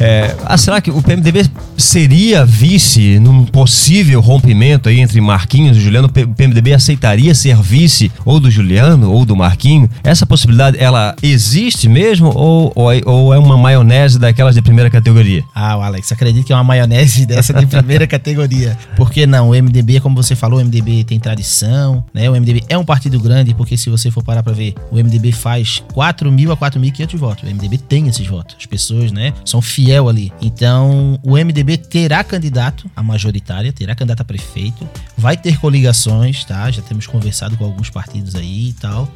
É, 0.00 0.34
ah, 0.44 0.56
será 0.56 0.80
que 0.80 0.90
o 0.90 1.02
PMDB 1.02 1.44
seria 1.76 2.44
vice 2.44 3.18
num 3.18 3.44
possível 3.44 4.20
rompimento 4.20 4.88
aí 4.88 5.00
entre 5.00 5.20
Marquinhos 5.20 5.76
e 5.76 5.80
Juliano? 5.80 6.08
O 6.08 6.10
PMDB 6.10 6.72
aceitaria 6.72 7.34
ser 7.34 7.56
vice 7.60 8.10
ou 8.24 8.38
do 8.38 8.50
Juliano 8.50 9.10
ou 9.10 9.24
do 9.24 9.34
Marquinho? 9.34 9.90
Essa 10.04 10.24
possibilidade, 10.24 10.78
ela 10.78 11.16
existe 11.22 11.88
mesmo 11.88 12.32
ou, 12.34 12.72
ou, 12.74 12.92
é, 12.92 12.98
é 13.00 13.38
uma 13.38 13.56
maionese 13.56 14.18
daquelas 14.18 14.54
de 14.54 14.62
primeira 14.62 14.88
categoria? 14.88 15.42
Ah, 15.54 15.76
o 15.76 15.82
Alex, 15.82 16.12
acredito 16.12 16.46
que 16.46 16.52
é 16.52 16.56
uma 16.56 16.64
maionese 16.64 17.26
dessa 17.26 17.52
de 17.52 17.66
primeira 17.66 18.06
categoria. 18.08 18.78
Por 18.96 19.10
que 19.10 19.26
não? 19.26 19.50
O 19.50 19.52
MDB, 19.52 20.00
como 20.00 20.16
você 20.16 20.36
falou, 20.36 20.60
o 20.60 20.64
MDB 20.64 21.04
tem 21.04 21.18
tradição, 21.18 22.04
né? 22.14 22.30
O 22.30 22.34
MDB 22.34 22.62
é 22.68 22.78
um 22.78 22.84
partido 22.84 23.18
grande, 23.18 23.52
porque 23.54 23.76
se 23.76 23.90
você 23.90 24.10
for 24.10 24.22
parar 24.22 24.42
pra 24.42 24.52
ver, 24.52 24.74
o 24.90 24.96
MDB 24.96 25.32
faz 25.32 25.82
4 25.92 26.30
mil 26.30 26.52
a 26.52 26.56
4.500 26.56 27.16
votos. 27.16 27.44
O 27.44 27.46
MDB 27.52 27.78
tem 27.78 28.06
esses 28.06 28.26
votos. 28.26 28.56
As 28.58 28.66
pessoas, 28.66 29.10
né, 29.10 29.32
são 29.44 29.60
fiéis 29.60 29.87
ali. 29.96 30.32
Então, 30.40 31.18
o 31.22 31.36
MDB 31.36 31.76
terá 31.78 32.22
candidato 32.22 32.90
a 32.94 33.02
majoritária, 33.02 33.72
terá 33.72 33.94
candidato 33.94 34.20
a 34.20 34.24
prefeito, 34.24 34.88
vai 35.16 35.36
ter 35.36 35.58
coligações, 35.58 36.44
tá? 36.44 36.70
Já 36.70 36.82
temos 36.82 37.06
conversado 37.06 37.56
com 37.56 37.64
alguns 37.64 37.88
partidos 37.88 38.34
aí 38.34 38.70
e 38.70 38.72
tal. 38.74 39.08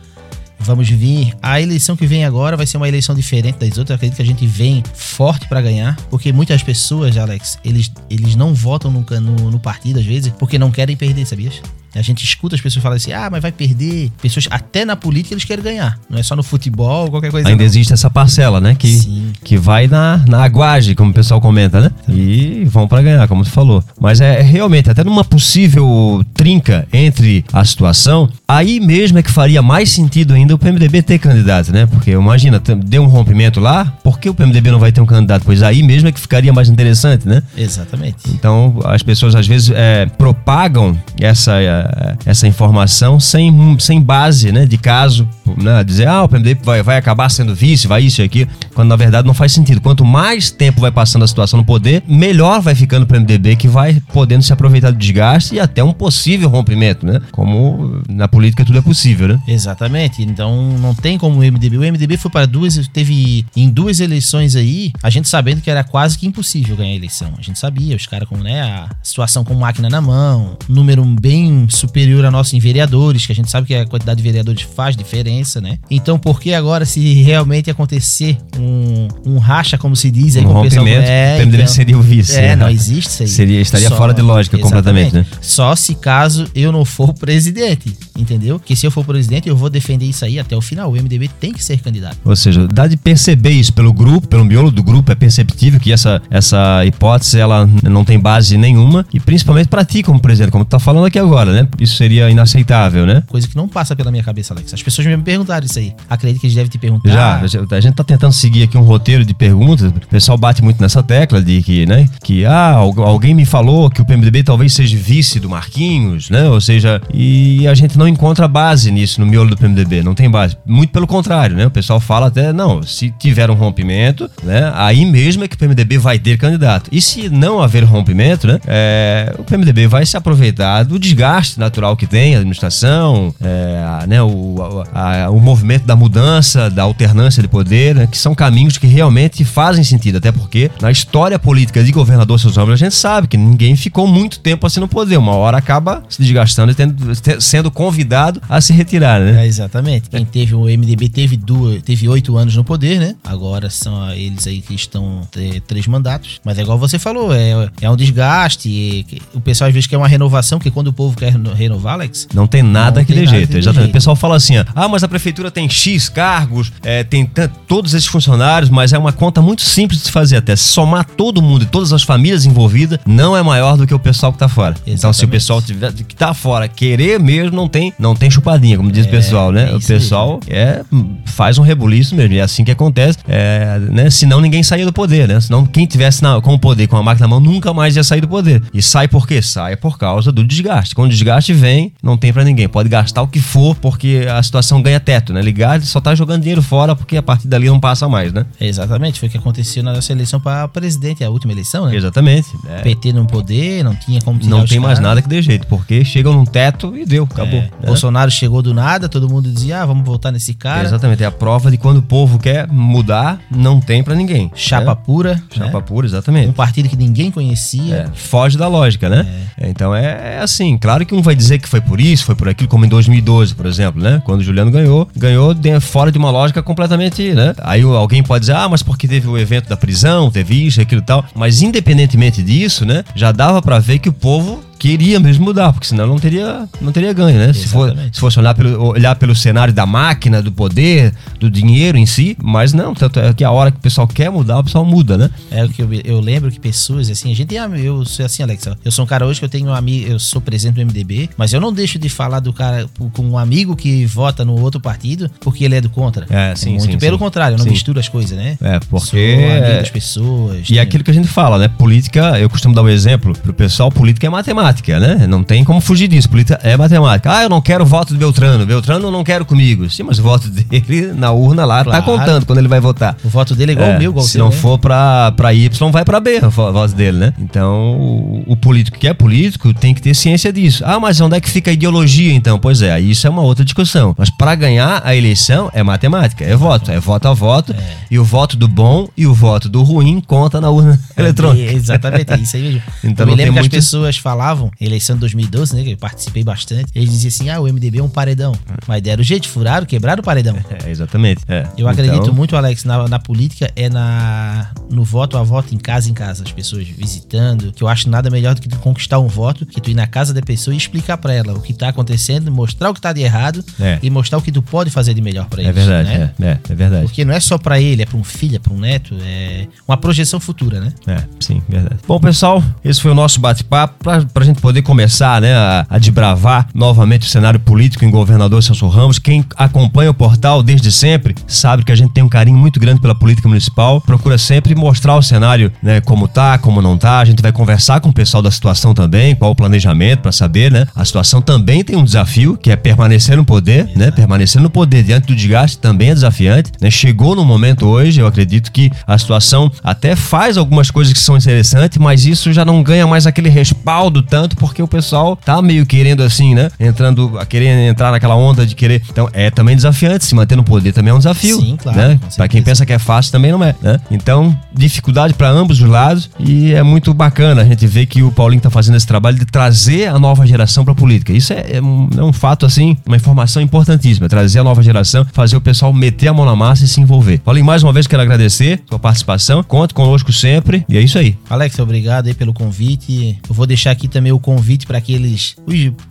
Vamos 0.59 0.89
vir. 0.89 1.35
A 1.43 1.61
eleição 1.61 1.97
que 1.97 2.07
vem 2.07 2.25
agora 2.25 2.57
vai 2.57 2.67
ser 2.67 2.77
uma 2.77 2.89
eleição 2.89 3.15
diferente 3.15 3.59
das 3.59 3.77
outras. 3.79 3.91
Eu 3.91 3.97
acredito 3.97 4.17
que 4.17 4.23
a 4.23 4.27
gente 4.27 4.47
vem 4.47 4.83
forte 4.95 5.49
para 5.49 5.61
ganhar, 5.61 5.97
porque 6.09 6.33
muitas 6.33 6.63
pessoas, 6.63 7.17
Alex, 7.17 7.59
eles, 7.65 7.91
eles 8.09 8.37
não 8.37 8.55
votam 8.55 8.91
no, 8.91 9.05
no, 9.21 9.51
no 9.51 9.59
partido 9.59 9.99
às 9.99 10.07
vezes 10.07 10.33
porque 10.39 10.59
não 10.59 10.71
querem 10.71 10.97
perder, 10.97 11.27
sabias? 11.27 11.61
A 11.95 12.03
gente 12.03 12.25
escuta 12.25 12.55
as 12.55 12.61
pessoas 12.61 12.83
falarem 12.83 13.01
assim, 13.01 13.13
ah, 13.13 13.29
mas 13.31 13.43
vai 13.43 13.53
perder. 13.53 14.11
Pessoas, 14.21 14.49
até 14.51 14.85
na 14.85 14.97
política, 14.97 15.35
eles 15.35 15.45
querem 15.45 15.63
ganhar. 15.63 15.99
Não 16.09 16.19
é 16.19 16.23
só 16.23 16.35
no 16.35 16.43
futebol, 16.43 17.11
qualquer 17.11 17.31
coisa. 17.31 17.49
Ainda 17.49 17.63
não. 17.63 17.67
existe 17.67 17.93
essa 17.93 18.09
parcela, 18.09 18.61
né? 18.61 18.75
Que, 18.75 18.89
Sim. 18.89 19.33
que 19.45 19.57
vai 19.57 19.87
na, 19.87 20.25
na 20.27 20.43
aguagem, 20.43 20.95
como 20.95 21.11
o 21.11 21.15
pessoal 21.15 21.41
comenta, 21.41 21.81
né? 21.81 21.91
E 22.09 22.65
vão 22.67 22.89
pra 22.89 23.03
ganhar, 23.03 23.27
como 23.29 23.45
tu 23.45 23.51
falou. 23.51 23.85
Mas 24.01 24.21
é, 24.21 24.41
é 24.41 24.43
realmente, 24.43 24.91
até 24.91 25.05
numa 25.05 25.25
possível 25.25 26.25
trinca 26.35 26.87
entre 26.93 27.45
a 27.53 27.65
situação, 27.65 28.29
aí 28.47 28.81
mesmo 28.81 29.19
é 29.19 29.23
que 29.23 29.31
faria 29.31 29.63
mais 29.63 29.91
sentido 29.91 30.35
ainda 30.35 30.55
o 30.55 30.59
PMDB 30.59 31.03
ter 31.03 31.19
candidato, 31.19 31.73
né? 31.73 31.87
Porque 31.87 32.11
imagina, 32.11 32.61
deu 32.85 33.03
um 33.03 33.07
rompimento 33.07 33.61
lá, 33.61 33.85
por 34.03 34.19
que 34.19 34.29
o 34.29 34.35
PMDB 34.35 34.71
não 34.71 34.79
vai 34.79 34.93
ter 34.93 35.01
um 35.01 35.07
candidato? 35.07 35.43
Pois 35.45 35.63
aí 35.63 35.83
mesmo 35.83 36.09
é 36.09 36.13
que 36.13 36.21
ficaria 36.21 36.53
mais 36.53 36.69
interessante, 36.69 37.27
né? 37.27 37.43
Exatamente. 37.57 38.19
Então, 38.29 38.79
as 38.85 39.03
pessoas 39.03 39.35
às 39.35 39.47
vezes 39.47 39.71
é, 39.75 40.07
propagam 40.07 40.99
essa, 41.21 41.55
é, 41.83 42.17
essa 42.27 42.47
informação 42.47 43.19
sem, 43.19 43.77
sem 43.79 44.01
base 44.01 44.53
né, 44.53 44.67
de 44.67 44.79
caso, 44.79 45.29
né? 45.57 45.83
Dizer, 45.85 46.07
ah, 46.07 46.23
o 46.23 46.29
PMDB 46.29 46.61
vai, 46.65 46.83
vai 46.83 46.97
acabar 46.97 47.29
sendo 47.29 47.55
vice, 47.55 47.87
vai 47.87 48.03
isso 48.05 48.21
e 48.21 48.25
aquilo, 48.25 48.51
quando 48.75 48.89
na 48.89 48.97
verdade 48.97 49.27
não 49.27 49.35
faz 49.35 49.53
sentido. 49.53 49.81
Quanto 49.81 50.05
mais 50.05 50.51
tempo 50.51 50.81
vai 50.81 50.91
passando 50.91 51.25
a 51.25 51.29
situação 51.29 51.59
no 51.59 51.65
poder, 51.65 52.03
melhor 52.07 52.61
vai 52.61 52.75
ficando 52.75 53.03
o 53.05 53.07
PMDB, 53.07 53.57
que 53.57 53.69
vai 53.69 54.01
podendo 54.13 54.43
se 54.43 54.53
aproveitar 54.53 54.91
do 54.91 54.99
desgaste 54.99 55.55
e 55.55 55.61
até 55.61 55.83
um 55.83 55.93
possível 55.93 56.49
rompimento, 56.49 57.05
né? 57.05 57.21
Como 57.33 58.03
na 58.09 58.29
política 58.29 58.65
tudo 58.65 58.79
é 58.79 58.83
possível, 58.83 59.29
né? 59.29 59.43
Exatamente. 59.47 60.23
Então 60.23 60.79
não 60.79 60.95
tem 60.95 61.19
como 61.19 61.39
o 61.39 61.43
MDB. 61.43 61.79
O 61.79 61.81
MDB 61.81 62.17
foi 62.17 62.31
para 62.31 62.47
duas, 62.47 62.89
teve 62.89 63.45
em 63.57 63.69
duas 63.69 64.01
eleições 64.01 64.55
aí, 64.57 64.93
a 65.03 65.11
gente 65.11 65.29
sabendo 65.29 65.61
que 65.61 65.71
era 65.71 65.83
quase 65.83 66.19
que 66.19 66.27
impossível 66.27 66.77
ganhar 66.77 66.93
a 66.93 66.97
eleição. 66.97 67.33
A 67.39 67.43
gente 67.43 67.59
sabia, 67.59 67.97
os 67.97 68.07
caras 68.07 68.29
com 68.29 68.37
né, 68.37 68.61
a 68.63 68.89
situação 69.03 69.45
com 69.45 69.55
máquina 69.55 69.89
na 69.89 70.01
mão, 70.01 70.57
número 70.69 71.05
bem 71.05 71.67
superior 71.73 72.25
a 72.25 72.31
nosso 72.31 72.57
em 72.57 72.59
vereadores, 72.59 73.27
que 73.27 73.33
a 73.33 73.35
gente 73.35 73.51
sabe 73.51 73.67
que 73.67 73.75
a 73.75 73.87
quantidade 73.87 74.19
de 74.19 74.23
vereadores 74.23 74.63
faz 74.63 74.97
diferença, 74.97 75.61
né? 75.61 75.79
Então 75.91 76.19
por 76.19 76.41
que 76.41 76.55
agora 76.55 76.85
se 76.85 77.15
realmente 77.23 77.71
acontecer 77.71 78.39
um, 78.59 79.09
um 79.25 79.39
racha, 79.39 79.77
como 79.79 79.97
se 79.97 80.11
diz 80.11 80.37
aí 80.37 80.45
Um 80.45 80.53
com 80.53 80.61
o 80.61 80.63
pessoal 80.63 80.87
é, 80.87 81.39
o 81.39 81.43
então- 81.43 81.67
seria 81.67 81.99
o 81.99 82.03
vice. 82.03 82.37
É, 82.37 82.49
né? 82.49 82.57
não 82.57 82.69
existe 82.69 83.11
isso 83.11 83.23
aí. 83.23 83.29
Seria, 83.29 83.61
estaria 83.61 83.91
fora 83.91 84.13
de 84.13 84.23
lógica 84.23 84.59
completamente, 84.59 85.15
né? 85.15 85.27
Só 85.41 85.75
se 85.75 85.95
caso 85.95 86.47
eu 86.55 86.71
não 86.73 86.85
for 86.85 87.13
presidente, 87.15 87.97
entendeu? 88.17 88.59
Que 88.59 88.77
se 88.77 88.87
eu 88.87 88.91
for 88.91 89.05
presidente, 89.05 89.49
eu 89.49 89.57
vou 89.57 89.71
defender 89.71 90.07
isso 90.07 90.25
aí 90.25 90.39
até 90.39 90.57
o 90.57 90.61
final. 90.61 90.91
O 90.91 90.95
MDB 90.95 91.29
tem 91.41 91.53
que 91.53 91.63
ser 91.63 91.79
candidato. 91.81 92.19
Ou 92.25 92.37
seja, 92.37 92.67
dá 92.69 92.87
de 92.87 92.97
perceber 92.97 93.51
isso 93.51 93.73
pelo 93.73 93.93
grupo, 93.93 94.29
pelo 94.29 94.45
miolo 94.45 94.71
do 94.71 94.83
grupo, 94.83 95.11
é 95.11 95.15
perceptível 95.15 95.81
que 95.81 95.93
essa, 95.93 96.23
essa 96.31 96.85
hipótese 96.85 97.39
ela 97.39 97.69
não 97.83 98.05
tem 98.05 98.19
base 98.19 98.57
nenhuma, 98.57 99.07
e 99.13 99.21
principalmente 99.21 99.69
pra 99.69 99.85
ti 99.85 100.03
como 100.03 100.21
presidente, 100.21 100.51
como 100.51 100.65
tu 100.65 100.69
tá 100.69 100.79
falando 100.79 101.07
aqui 101.07 101.19
agora, 101.19 101.53
né? 101.53 101.62
Isso 101.79 101.97
seria 101.97 102.31
inaceitável, 102.31 103.07
né? 103.07 103.23
Coisa 103.27 103.47
que 103.49 103.57
não 103.57 103.69
passa 103.69 103.95
pela 103.97 104.11
minha 104.11 104.23
cabeça, 104.23 104.53
Alex. 104.55 104.73
As 104.75 104.83
pessoas 104.83 105.07
me 105.07 105.17
perguntaram 105.19 105.65
isso 105.67 105.79
aí. 105.79 105.95
Acredito 106.09 106.41
que 106.41 106.47
eles 106.47 106.55
devem 106.55 106.71
te 106.71 106.79
perguntar. 106.79 107.11
Já, 107.11 107.41
a 107.77 107.81
gente 107.81 107.95
tá 107.95 108.05
tentando 108.05 108.33
seguir 108.33 108.65
aqui 108.65 108.77
um 108.77 108.83
roteiro 108.83 109.25
de 109.25 109.35
perguntas. 109.35 109.91
O 109.91 109.93
pessoal 110.09 110.37
bate 110.39 110.63
muito 110.63 110.81
nessa 110.81 111.03
tecla 111.03 111.43
de 111.43 111.63
que, 111.63 111.87
né, 111.87 112.09
que 112.23 112.45
ah, 112.45 112.73
al- 112.73 113.03
alguém 113.03 113.35
me 113.35 113.45
falou 113.45 113.91
que 113.91 114.01
o 114.01 114.05
PMDB 114.05 114.43
talvez 114.43 114.73
seja 114.73 114.97
vice 114.97 115.39
do 115.41 115.49
Marquinhos, 115.49 116.31
né? 116.31 116.49
Ou 116.49 116.61
seja, 116.61 117.01
e 117.13 117.67
a 117.67 117.75
gente 117.75 117.99
não 117.99 118.07
encontra 118.09 118.47
base 118.49 118.91
nisso 118.91 119.21
no 119.21 119.27
miolo 119.27 119.51
do 119.51 119.57
PMDB, 119.57 120.03
não 120.03 120.15
tem 120.15 120.31
base. 120.31 120.57
Muito 120.67 120.91
pelo 120.93 121.07
contrário, 121.07 121.57
né? 121.57 121.67
O 121.67 121.71
pessoal 121.71 122.01
fala 122.01 122.27
até, 122.27 122.53
não, 122.53 122.83
se 122.83 123.11
tiver 123.19 123.51
um 123.51 123.55
rompimento, 123.55 124.31
né, 124.43 124.71
aí 124.75 125.05
mesmo 125.05 125.45
é 125.45 125.49
que 125.49 125.55
o 125.55 125.59
PMDB 125.59 125.99
vai 125.99 126.19
ter 126.19 126.37
candidato. 126.39 126.89
E 126.93 127.01
se 127.01 127.29
não 127.29 127.61
haver 127.63 127.85
rompimento, 127.85 128.47
né, 128.47 128.59
é, 128.67 129.35
o 129.39 129.45
PMDB 129.45 129.87
vai 129.87 130.05
se 130.07 130.17
aproveitar 130.17 130.83
do 130.85 130.99
desgaste 130.99 131.52
natural 131.59 131.97
que 131.97 132.07
tem 132.07 132.35
a 132.35 132.39
administração, 132.39 133.35
é, 133.41 134.07
né, 134.07 134.23
o, 134.23 134.85
a- 134.93 135.25
a- 135.25 135.31
o 135.31 135.41
movimento 135.41 135.85
da 135.85 135.95
mudança, 135.97 136.71
da 136.71 136.83
alternância 136.83 137.43
de 137.43 137.49
poder, 137.49 137.95
né, 137.95 138.07
que 138.07 138.17
são 138.19 138.35
caminhos 138.35 138.79
que 138.79 138.87
realmente 138.87 139.45
fazem 139.45 139.85
sentido, 139.85 140.19
até 140.19 140.31
porque 140.33 140.71
na 140.81 140.91
história 140.91 141.39
política 141.39 141.83
de 141.83 141.93
governador 141.93 142.39
seus 142.41 142.57
Ramos, 142.57 142.75
a 142.75 142.77
gente 142.77 142.95
sabe 142.95 143.27
que 143.29 143.37
ninguém 143.37 143.77
ficou 143.77 144.07
muito 144.07 144.39
tempo 144.41 144.67
assim 144.67 144.81
no 144.81 144.89
poder, 144.89 145.17
uma 145.17 145.35
hora 145.35 145.57
acaba 145.59 146.03
se 146.09 146.21
desgastando 146.23 146.73
e 146.73 146.75
tendo- 146.75 147.15
te- 147.17 147.41
sendo 147.41 147.71
convidado 147.71 148.41
a 148.49 148.61
se 148.61 148.73
retirar, 148.73 149.21
né? 149.21 149.43
É, 149.45 149.47
exatamente. 149.47 150.09
Quem 150.11 150.25
teve 150.25 150.55
o 150.55 150.67
MDB 150.69 151.09
teve 151.09 151.37
duas, 151.37 151.83
teve 151.83 152.09
oito 152.09 152.37
anos 152.37 152.55
no 152.57 152.65
poder, 152.65 152.99
né? 152.99 153.15
Agora 153.25 153.69
são 153.71 154.11
eles 154.13 154.47
aí 154.47 154.61
que 154.61 154.75
estão 154.75 155.23
é, 155.37 155.61
três 155.67 155.87
mandatos. 155.87 156.41
Mas 156.45 156.59
é 156.59 156.63
igual 156.63 156.79
você 156.79 156.99
falou, 156.99 157.33
é, 157.35 157.69
é 157.81 157.91
um 157.91 157.97
desgaste. 157.97 158.63
que- 159.09 159.23
o 159.35 159.41
pessoal 159.41 159.69
às 159.69 159.75
vezes 159.75 159.87
quer 159.87 159.97
uma 159.97 160.09
renovação, 160.09 160.59
porque 160.59 160.71
quando 160.71 160.89
o 160.89 160.93
povo 160.93 161.17
quer 161.17 161.32
reno- 161.33 161.53
renovar, 161.55 161.95
Alex, 161.95 162.29
Não 162.35 162.47
tem 162.47 162.63
nada 162.63 163.01
Não 163.01 163.07
dê 163.07 163.27
jeito, 163.27 163.57
exatamente. 163.57 163.75
jeito. 163.75 163.91
O 163.91 163.93
pessoal 163.93 164.17
fala 164.17 164.37
assim, 164.37 164.55
ah, 164.57 164.89
mas 164.89 165.03
a 165.03 165.09
prefeitura 165.09 165.51
tem 165.51 165.69
X 165.69 166.09
cargos, 166.09 166.73
é, 166.83 167.03
tem 167.05 167.29
todos 167.67 167.95
esses 167.95 168.07
funcionários, 168.09 168.71
mas 168.71 168.93
é 168.93 168.99
uma 168.99 169.13
conta 169.13 169.41
muito 169.43 169.63
simples 169.63 170.03
de 170.05 170.11
fazer 170.11 170.37
até. 170.37 170.55
Se 170.57 170.65
somar 170.65 171.05
todo 171.05 171.43
mundo 171.43 171.63
e 171.63 171.67
todas 171.67 171.93
as 171.93 172.03
famílias 172.03 172.45
envolvidas, 172.45 172.99
não 173.07 173.37
é 173.37 173.43
maior 173.43 173.77
do 173.77 173.87
que 173.87 173.95
o 173.95 173.99
pessoal 173.99 174.33
que 174.33 174.39
tá 174.39 174.49
fora. 174.49 174.75
Então, 174.87 175.13
se 175.13 175.25
o 175.25 175.25
Exatamente. 175.25 175.31
pessoal 175.31 175.63
tiver, 175.63 175.93
que 175.93 176.15
tá 176.17 176.33
fora 176.35 176.69
querer 176.69 177.19
mesmo, 177.19 177.57
não 177.57 177.69
tem, 177.69 177.93
não 177.99 178.15
tem 178.15 178.31
chupadinha, 178.31 178.77
como 178.77 178.91
diz 178.93 179.07
o 179.07 179.09
pessoal, 179.09 179.51
né? 179.53 179.71
é 179.71 179.75
o 179.77 179.81
pessoal 179.81 180.41
é, 180.49 180.83
faz 181.25 181.59
um 181.59 181.63
rebuliço 181.63 182.15
mesmo, 182.15 182.35
e 182.35 182.39
é 182.39 182.43
assim 182.43 182.65
que 182.65 182.71
acontece, 182.71 183.19
é, 183.29 183.79
né? 183.91 184.11
Senão 184.11 184.41
ninguém 184.41 184.63
saía 184.63 184.85
do 184.85 184.93
poder, 184.93 185.29
né? 185.29 185.41
Senão 185.41 185.65
quem 185.67 185.87
tivesse 185.87 186.23
na- 186.23 186.41
com 186.41 186.55
o 186.55 186.59
poder, 186.59 186.87
com 186.87 186.97
a 186.97 187.03
máquina 187.03 187.27
na 187.27 187.29
mão, 187.29 187.41
nunca 187.41 187.73
mais 187.73 187.97
ia 187.97 188.03
sair 188.05 188.21
do 188.21 188.29
poder. 188.29 188.63
E 188.75 188.83
sai 188.83 189.07
por 189.09 189.27
quê? 189.27 189.41
Sai 189.41 189.77
por 189.77 189.97
causa 189.99 190.33
do 190.33 190.45
desgaste. 190.45 190.95
Quando 190.95 191.13
desgaste 191.23 191.53
vem, 191.53 191.93
não 192.03 192.17
tem 192.17 192.33
pra 192.33 192.45
ninguém. 192.45 192.69
Pode 192.69 192.89
gastar 192.89 193.23
o 193.23 193.29
que 193.29 193.41
for, 193.41 193.77
porque 193.77 194.27
a 194.29 194.43
situação 194.43 194.83
ganha 194.83 194.99
teto, 194.99 195.33
né? 195.33 195.41
Ligar, 195.41 195.81
só 195.83 196.01
tá 196.01 196.15
jogando 196.15 196.43
dinheiro 196.43 196.63
fora, 196.63 196.97
porque 196.97 197.17
a 197.17 197.23
partir 197.23 197.47
dali 197.47 197.67
não 197.67 197.79
passa 197.79 198.09
mais, 198.09 198.33
né? 198.33 198.45
é 198.61 198.67
exatamente, 198.67 199.19
foi 199.19 199.29
o 199.29 199.33
que 199.33 199.39
aconteceu 199.39 199.83
na 199.83 199.93
nossa 199.93 200.13
eleição 200.13 200.41
para 200.41 200.67
presidente, 200.69 201.25
a 201.25 201.31
última 201.31 201.53
eleição, 201.53 201.87
né? 201.87 201.97
Exatamente. 201.97 202.49
É. 202.69 202.83
PT 202.83 203.13
no 203.13 203.27
poder, 203.27 203.85
não 203.85 203.95
tinha 203.95 204.21
como 204.21 204.39
Não 204.45 204.65
tem 204.65 204.81
mais 204.81 204.99
nada 204.99 205.23
que 205.23 205.29
dê 205.29 205.41
jeito, 205.41 205.67
porque 205.67 206.05
chegam 206.05 206.33
num 206.33 206.45
teto 206.45 206.97
e 206.97 207.05
deu, 207.05 207.25
acabou. 207.25 207.61
É? 207.61 207.87
Bolsonaro 207.87 208.31
chegou 208.31 208.63
do 208.63 208.75
nada, 208.75 209.09
todo 209.09 209.29
mundo 209.29 209.51
dizia, 209.51 209.83
ah, 209.83 209.87
vamos 209.87 210.05
votar 210.05 210.33
nesse 210.33 210.55
cara. 210.55 210.85
Exatamente, 210.85 211.23
é 211.23 211.27
a 211.27 211.31
prova 211.31 211.71
de 211.71 211.77
quando 211.77 211.99
o 211.99 212.03
povo 212.03 212.39
quer 212.39 212.67
mudar, 212.69 213.41
não 213.51 213.81
tem 213.81 214.03
pra 214.03 214.15
ninguém. 214.15 214.51
Chapa 214.55 214.95
né? 214.95 215.01
pura. 215.05 215.43
Chapa 215.51 215.79
né? 215.79 215.85
pura, 215.87 216.07
exatamente. 216.07 216.49
Um 216.49 216.53
partido 216.53 216.89
que 216.89 216.97
ninguém 216.97 217.31
conhecia. 217.31 217.95
É, 217.95 218.11
foge 218.15 218.57
da 218.57 218.69
lógica, 218.69 219.09
né? 219.09 219.27
Então 219.61 219.95
é, 219.95 220.37
é 220.37 220.41
assim, 220.41 220.77
claro 220.77 221.05
que 221.07 221.12
um 221.15 221.23
vai 221.23 221.35
dizer 221.35 221.59
que 221.59 221.69
foi 221.69 221.81
por 221.81 222.01
isso, 222.01 222.25
foi 222.25 222.35
por 222.35 222.49
aquilo, 222.49 222.69
como 222.69 222.85
em 222.85 222.89
2012, 222.89 223.55
por 223.55 223.67
exemplo, 223.67 224.03
né? 224.03 224.23
Quando 224.25 224.41
o 224.41 224.45
Juliano 224.45 224.71
ganhou, 224.71 225.09
ganhou 225.17 225.55
fora 225.81 226.11
de 226.11 226.19
uma 226.19 226.31
lógica 226.31 226.63
completamente, 226.63 227.33
né? 227.33 227.55
Aí 227.63 227.83
alguém 227.83 228.23
pode 228.23 228.43
dizer, 228.43 228.57
ah, 228.57 228.69
mas 228.69 228.83
porque 228.83 229.07
teve 229.07 229.29
o 229.29 229.39
evento 229.39 229.69
da 229.69 229.77
prisão, 229.77 230.31
teve 230.31 230.67
isso, 230.67 230.81
aquilo 230.81 231.01
e 231.01 231.05
tal. 231.05 231.25
Mas 231.35 231.63
independentemente 231.63 232.43
disso, 232.43 232.85
né? 232.85 233.05
Já 233.15 233.33
dava 233.33 233.61
pra 233.61 233.79
ver 233.79 233.99
que 233.99 234.09
o 234.09 234.13
povo 234.13 234.63
queria 234.83 235.21
mesmo 235.21 235.45
mudar, 235.45 235.73
porque 235.73 235.87
senão 235.87 236.09
não 236.09 236.19
teria, 236.19 236.69
não 236.81 236.91
teria 236.91 237.13
ganho, 237.13 237.39
né? 237.39 237.53
Se, 237.53 237.69
for, 237.69 237.95
se 238.13 238.19
fosse 238.19 238.37
olhar 238.41 238.53
pelo, 238.53 238.83
olhar 238.89 239.15
pelo 239.15 239.33
cenário 239.33 239.73
da 239.73 239.87
máquina, 239.87 240.43
do 240.43 240.51
poder, 240.51 241.15
do 241.39 241.49
dinheiro 241.49 241.97
em 241.97 242.05
si, 242.05 242.37
mas 242.43 242.73
não, 242.73 242.93
tanto 242.93 243.21
é 243.21 243.33
que 243.33 243.45
a 243.45 243.51
hora 243.53 243.71
que 243.71 243.77
o 243.79 243.81
pessoal 243.81 244.09
quer 244.09 244.29
mudar, 244.29 244.59
o 244.59 244.65
pessoal 244.65 244.85
muda, 244.85 245.17
né? 245.17 245.31
É 245.53 245.65
o 245.65 245.69
que 245.69 245.81
eu, 245.83 245.89
eu 246.05 246.19
lembro 246.19 246.51
que 246.51 246.59
pessoas, 246.59 247.09
assim, 247.09 247.31
a 247.31 247.37
gente 247.37 247.57
é 247.57 247.61
ami- 247.61 247.85
eu 247.85 248.05
sou 248.05 248.27
assim, 248.27 248.43
Alex, 248.43 248.67
eu 248.85 248.91
sou 248.91 249.05
um 249.05 249.07
cara 249.07 249.25
hoje 249.25 249.39
que 249.39 249.45
eu 249.45 249.49
tenho 249.49 249.69
um 249.69 249.73
amigo, 249.75 250.11
eu 250.11 250.19
sou 250.19 250.41
presidente 250.41 250.75
do 250.75 250.81
MDB, 250.85 251.31
mas 251.37 251.53
eu 251.53 251.61
não 251.61 251.73
deixo 251.73 251.97
de 251.97 252.09
falar 252.09 252.41
do 252.41 252.53
cara 252.53 252.85
com 253.13 253.23
um 253.25 253.39
amigo 253.39 253.77
que 253.77 254.05
vota 254.05 254.45
no 254.45 254.61
outro 254.61 254.81
partido 254.81 255.31
porque 255.39 255.65
ele 255.65 255.77
é 255.77 255.81
do 255.81 255.91
contra. 255.91 256.27
É, 256.29 256.57
sim, 256.57 256.71
Muito 256.71 256.87
sim, 256.91 256.99
pelo 256.99 257.19
sim. 257.19 257.23
contrário, 257.23 257.55
eu 257.55 257.59
não 257.59 257.67
Sim. 257.67 257.71
misturo 257.71 258.01
as 258.01 258.09
coisas, 258.09 258.37
né? 258.37 258.59
É, 258.61 258.81
porque 258.81 259.07
Sou 259.07 259.53
amigo 259.53 259.79
das 259.79 259.91
pessoas. 259.91 260.69
E 260.69 260.73
é 260.73 260.77
né? 260.77 260.81
aquilo 260.83 261.05
que 261.05 261.11
a 261.13 261.15
gente 261.15 261.29
fala, 261.29 261.57
né? 261.57 261.69
Política, 261.69 262.37
eu 262.41 262.51
costumo 262.51 262.75
dar 262.75 262.83
um 262.83 262.89
exemplo 262.89 263.33
pro 263.39 263.55
pessoal, 263.55 263.89
política 263.93 264.27
é 264.27 264.31
matemática, 264.31 264.72
né? 264.99 265.27
Não 265.27 265.43
tem 265.43 265.63
como 265.65 265.81
fugir 265.81 266.09
disso. 266.09 266.29
Política 266.29 266.59
é 266.63 266.77
matemática. 266.77 267.31
Ah, 267.37 267.43
eu 267.43 267.49
não 267.49 267.61
quero 267.61 267.85
o 267.85 267.87
voto 267.87 268.13
do 268.15 268.19
Beltrano. 268.19 268.65
Beltrano 268.65 269.11
não 269.11 269.23
quero 269.25 269.45
comigo. 269.45 269.89
Sim, 269.91 270.05
mas 270.05 270.19
o 270.19 270.23
voto 270.23 270.49
dele 270.51 271.13
na 271.15 271.31
urna 271.33 271.65
lá 271.65 271.79
tá 271.85 271.91
Claro. 272.03 272.05
contando 272.05 272.47
quando 272.47 272.59
ele 272.59 272.69
vai 272.69 272.81
votar. 272.81 273.17
O 273.25 273.29
voto 273.29 273.55
dele 273.55 273.73
é 273.73 273.75
igual 273.75 273.91
É, 273.91 273.97
o 273.97 273.99
meu, 273.99 274.11
igual 274.11 274.25
o 274.25 274.27
se 274.29 274.35
teu, 274.35 274.45
não 274.45 274.51
né? 274.51 274.57
for 274.57 274.79
pra, 274.79 275.33
pra 275.33 275.53
Y, 275.53 275.91
vai 275.91 276.05
pra 276.05 276.21
B 276.21 276.39
a 276.43 276.49
vo- 276.49 276.73
voz 276.73 276.93
dele, 276.93 277.19
né? 277.19 277.35
Então, 277.39 277.97
o, 277.99 278.45
o 278.47 278.57
político 278.57 278.99
que 278.99 279.07
é 279.09 279.15
político 279.15 279.73
tem 279.75 279.93
que 279.95 280.01
ter 280.03 280.15
ciência 280.15 280.53
disso. 280.53 280.83
Ah, 280.87 280.99
mas 281.01 281.21
onde 281.21 281.37
é 281.37 281.41
que 281.41 281.51
fica 281.51 281.71
a 281.71 281.75
ideologia, 281.75 282.33
então? 282.33 282.59
Pois 282.59 282.81
é, 282.83 282.99
isso 283.01 283.27
é 283.27 283.31
uma 283.31 283.43
outra 283.43 283.65
discussão. 283.65 284.15
Mas 284.17 284.31
pra 284.31 284.55
ganhar 284.55 285.03
a 285.05 285.15
eleição 285.15 285.71
é 285.75 285.83
matemática, 285.83 286.45
é 286.45 286.55
voto, 286.57 286.91
é 286.91 286.99
voto 287.01 287.29
a 287.29 287.33
voto. 287.35 287.75
E 288.11 288.19
o 288.19 288.25
voto 288.25 288.57
do 288.57 288.69
bom 288.69 289.09
e 289.17 289.27
o 289.27 289.35
voto 289.35 289.69
do 289.69 289.83
ruim 289.83 290.21
conta 290.21 290.61
na 290.61 290.71
urna 290.71 290.99
eletrônica. 291.17 291.71
É, 291.71 291.75
exatamente, 291.75 292.33
é 292.33 292.37
isso 292.39 292.57
aí 292.57 292.63
mesmo. 292.63 292.83
Então 293.05 293.27
eu 293.27 293.31
me 293.33 293.37
lembro 293.37 293.55
que 293.55 293.61
muito- 293.61 293.77
as 293.77 293.85
pessoas 293.85 294.17
falavam 294.17 294.62
eleição 294.81 295.17
de 295.17 295.21
2012, 295.21 295.75
né, 295.77 295.83
que 295.85 295.93
eu 295.93 295.97
participei 295.97 296.43
bastante, 296.45 296.87
eles 296.95 297.11
diziam 297.11 297.29
assim, 297.29 297.51
ah, 297.51 297.61
o 297.61 297.65
MDB 297.73 297.99
é 297.99 298.03
um 298.03 298.09
paredão. 298.09 298.55
Mas 298.87 299.03
deram 299.03 299.23
jeito, 299.23 299.49
furaram, 299.49 299.87
quebraram 299.87 300.21
o 300.21 300.25
paredão. 300.25 300.57
É, 300.85 300.91
exatamente. 300.91 301.43
É. 301.49 301.67
Eu 301.77 301.87
acredito 301.87 302.17
Então, 302.23 302.35
muito, 302.35 302.57
Alex, 302.57 302.85
na, 302.85 303.07
na 303.07 303.19
política 303.19 303.71
é 303.77 303.89
na 303.89 304.71
no 304.91 305.05
voto 305.05 305.37
a 305.39 305.43
voto 305.43 305.75
em 305.75 305.79
casa 305.79 306.11
em 306.11 306.15
casa, 306.15 306.43
as 306.43 306.51
pessoas 306.53 306.87
visitando, 306.89 307.73
que 307.73 307.83
eu 307.83 307.89
acho 307.89 308.09
nada 308.09 308.31
melhor 308.31 308.55
do 308.55 308.61
que 308.61 308.69
tu 308.69 308.79
conquistar 308.79 309.19
um 309.19 309.29
voto, 309.29 309.65
que 309.65 309.81
tu 309.81 309.91
ir 309.91 309.95
na 309.95 310.07
casa 310.07 310.35
da 310.35 310.43
pessoa 310.43 310.75
e 310.75 310.77
explicar 310.77 311.17
pra 311.19 311.33
ela 311.33 311.53
o 311.55 311.61
que 311.61 311.73
tá 311.73 311.89
acontecendo, 311.89 312.51
mostrar 312.51 312.91
o 312.91 312.95
que 312.95 313.01
tá 313.01 313.13
de 313.13 313.21
errado 313.21 313.65
É. 313.81 313.99
e 314.03 314.11
mostrar 314.11 314.39
o 314.39 314.43
que 314.43 314.51
tu 314.53 314.61
pode 314.63 314.91
fazer 314.91 315.15
de 315.15 315.21
melhor 315.23 315.47
pra 315.47 315.63
É 315.63 315.67
eles. 315.67 315.75
verdade, 315.75 316.09
né? 316.09 316.31
é, 316.41 316.45
é, 316.47 316.59
é 316.69 316.75
verdade. 316.75 317.05
Porque 317.05 317.25
não 317.25 317.33
é 317.35 317.41
só 317.41 317.57
pra 317.59 317.81
ele, 317.81 318.03
é 318.03 318.07
pra 318.07 318.17
um 318.19 318.25
filho, 318.25 318.57
é 318.57 318.59
pra 318.59 318.73
um 318.73 318.79
neto, 318.79 319.15
é 319.23 319.67
uma 319.87 319.97
projeção 319.97 320.41
futura, 320.41 320.81
né? 320.81 320.93
É, 321.07 321.23
sim, 321.41 321.63
verdade. 321.69 322.01
Bom, 322.07 322.19
pessoal, 322.19 322.63
esse 322.85 323.01
foi 323.01 323.11
o 323.11 323.15
nosso 323.15 323.41
bate-papo 323.41 324.03
pra, 324.03 324.25
pra 324.25 324.45
gente 324.45 324.52
poder 324.61 324.83
começar, 324.83 325.41
né, 325.41 325.55
a, 325.55 325.87
a 325.89 325.99
desbravar 325.99 326.69
novamente 326.75 327.27
o 327.27 327.31
cenário 327.31 327.61
político 327.61 328.05
em 328.05 328.11
Governador 328.11 328.63
Celso 328.63 328.89
Ramos. 328.89 329.19
Quem 329.19 329.45
acompanha 329.57 330.11
o 330.11 330.15
portal 330.15 330.63
desde 330.63 330.91
sempre 330.91 331.35
sabe 331.47 331.85
que 331.85 331.93
a 331.93 331.97
gente 331.97 332.13
tem 332.13 332.23
um 332.23 332.29
carinho 332.29 332.59
muito 332.59 332.79
grande 332.79 333.01
pela 333.01 333.15
política 333.15 333.49
municipal, 333.49 334.01
procura 334.01 334.39
sempre 334.39 334.75
mostrar 334.75 335.17
o 335.17 335.23
cenário, 335.23 335.73
né, 335.83 336.01
como 336.01 336.29
tá, 336.29 336.59
como 336.59 336.83
não 336.83 336.97
tá. 336.99 337.21
A 337.21 337.25
gente 337.25 337.43
vai 337.43 337.53
conversar 337.53 338.01
com 338.01 338.09
o 338.09 338.13
pessoal 338.13 338.43
da 338.43 338.51
situação 338.51 338.95
também, 338.95 339.35
qual 339.35 339.51
o 339.51 339.57
planejamento 339.57 340.21
pra 340.21 340.33
saber, 340.33 340.71
né? 340.71 340.87
A 340.95 341.05
situação 341.05 341.41
também 341.41 341.85
tem 341.85 341.97
um 341.97 342.05
desafio, 342.05 342.57
que 342.57 342.71
é 342.71 342.77
permanecer 342.77 343.37
no 343.37 343.45
poder, 343.45 343.89
né? 343.97 344.11
Permanecer 344.11 344.61
no 344.61 344.71
poder 344.71 345.03
diante 345.03 345.27
do 345.27 345.35
desgaste 345.35 345.79
também 345.79 346.11
é 346.11 346.15
desafiante, 346.15 346.73
né? 346.81 346.91
Chegou 346.91 347.35
no 347.35 347.45
momento 347.45 347.87
hoje, 347.87 348.21
eu 348.21 348.27
acredito 348.27 348.73
que 348.73 348.91
a 349.07 349.17
situação 349.19 349.71
até 349.83 350.17
faz 350.17 350.57
algumas 350.57 350.91
coisas 350.91 351.13
que 351.13 351.19
são 351.19 351.37
interessantes, 351.37 351.99
mas 351.99 352.25
isso 352.27 352.53
já 352.53 352.65
não 352.65 352.83
ganha 352.83 353.07
mais 353.07 353.27
aquele 353.27 353.49
respaldo 353.49 354.23
tanto 354.33 354.57
porque 354.57 354.83
o 354.83 354.89
pessoal 354.89 355.37
tá 355.37 355.61
meio 355.61 355.85
querendo 355.85 356.23
assim, 356.23 356.55
né? 356.55 356.71
Entrando, 356.81 357.39
querendo 357.51 357.81
entrar 357.81 358.11
naquela 358.11 358.35
onda 358.35 358.65
de 358.65 358.75
querer. 358.75 359.03
Então 359.11 359.29
é 359.35 359.51
também 359.51 359.77
desafiante, 359.77 360.25
se 360.25 360.35
manter 360.35 360.57
no 360.57 360.65
poder 360.65 360.91
também 360.95 361.11
é 361.11 361.15
um 361.15 361.19
desafio. 361.19 361.61
Sim, 361.61 361.77
claro, 361.77 361.99
Né? 361.99 362.21
Pra 362.35 362.49
quem 362.49 362.63
pensa 362.63 362.87
que 362.87 362.95
é 362.95 362.99
fácil 362.99 363.31
também 363.31 363.53
não 363.53 363.63
é, 363.63 363.75
né? 363.83 364.01
Então, 364.11 364.59
dificuldade 364.75 365.35
pra 365.35 365.51
ambos 365.51 365.83
os 365.83 365.87
lados 365.87 366.31
e 366.41 366.73
é 366.73 366.83
muito 366.83 367.13
bacana 367.13 367.61
a 367.61 367.65
gente 367.67 367.87
ver 367.87 368.07
que 368.07 368.23
o 368.23 368.33
Paulinho 368.33 368.63
tá 368.63 368.71
fazendo 368.71 368.97
esse 368.97 369.07
trabalho 369.07 369.39
de 369.39 369.45
trazer 369.45 370.07
a 370.09 370.19
nova 370.19 370.47
geração 370.47 370.83
pra 370.83 370.95
política. 370.95 371.31
Isso 371.31 371.53
é, 371.53 371.67
é 371.73 371.83
um, 371.83 372.09
é 372.17 372.23
um 372.23 372.33
fato 372.33 372.65
assim, 372.65 372.97
uma 373.05 373.17
informação 373.17 373.61
importantíssima, 373.61 374.31
trazer 374.31 374.61
a 374.61 374.65
nova 374.65 374.83
geração, 374.83 375.27
fazer 375.35 375.59
o 375.59 375.61
pessoal 375.61 375.93
meter 375.93 376.29
a 376.29 376.33
mão 376.33 376.47
na 376.47 376.57
massa 376.57 376.87
e 376.87 376.89
se 376.89 377.03
envolver. 377.03 377.37
Paulinho, 377.41 377.67
mais 377.67 377.83
uma 377.83 377.93
vez 377.93 378.07
quero 378.07 378.23
agradecer 378.23 378.81
sua 378.89 378.99
participação. 378.99 379.63
Conte 379.63 379.93
conosco 379.93 380.33
sempre 380.33 380.87
e 380.89 380.97
é 380.97 381.03
isso 381.03 381.19
aí. 381.19 381.37
Alex, 381.51 381.79
obrigado 381.79 382.29
aí 382.29 382.35
pelo 382.35 382.55
convite. 382.55 383.39
Eu 383.47 383.55
vou 383.55 383.67
deixar 383.67 383.91
aqui 383.91 384.09
também 384.09 384.22
o 384.31 384.39
convite 384.39 384.87
para 384.87 384.99
aqueles, 384.99 385.57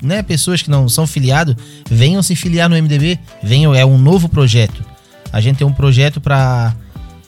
né, 0.02 0.24
pessoas 0.24 0.62
que 0.62 0.70
não 0.70 0.90
são 0.90 1.06
filiados, 1.06 1.56
venham 1.90 2.22
se 2.24 2.36
filiar 2.36 2.68
no 2.68 2.76
MDB. 2.76 3.20
Venham, 3.44 3.74
é 3.74 3.86
um 3.86 3.98
novo 3.98 4.28
projeto. 4.28 4.84
A 5.32 5.40
gente 5.40 5.58
tem 5.58 5.68
um 5.68 5.72
projeto 5.72 6.20
para 6.20 6.76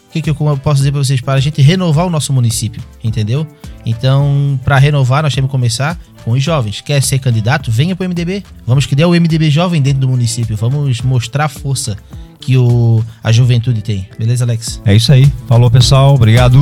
o 0.09 0.11
que, 0.11 0.21
que 0.21 0.29
eu 0.29 0.35
posso 0.35 0.77
dizer 0.77 0.91
para 0.91 1.03
vocês 1.03 1.21
para 1.21 1.33
a 1.33 1.39
gente 1.39 1.61
renovar 1.61 2.05
o 2.05 2.09
nosso 2.09 2.33
município, 2.33 2.81
entendeu? 3.03 3.47
Então, 3.85 4.59
para 4.63 4.77
renovar, 4.77 5.23
nós 5.23 5.33
temos 5.33 5.47
que 5.47 5.51
começar 5.51 5.99
com 6.23 6.31
os 6.31 6.43
jovens. 6.43 6.81
Quer 6.81 7.01
ser 7.01 7.19
candidato? 7.19 7.71
Venha 7.71 7.95
para 7.95 8.05
o 8.05 8.09
MDB. 8.09 8.43
Vamos 8.65 8.85
criar 8.85 9.07
o 9.07 9.11
MDB 9.11 9.49
jovem 9.49 9.81
dentro 9.81 10.01
do 10.01 10.09
município. 10.09 10.55
Vamos 10.55 11.01
mostrar 11.01 11.45
a 11.45 11.49
força 11.49 11.97
que 12.39 12.57
o, 12.57 13.03
a 13.23 13.31
juventude 13.31 13.81
tem. 13.81 14.07
Beleza, 14.17 14.43
Alex? 14.43 14.81
É 14.85 14.95
isso 14.95 15.11
aí. 15.11 15.31
Falou, 15.47 15.69
pessoal. 15.69 16.15
Obrigado. 16.15 16.59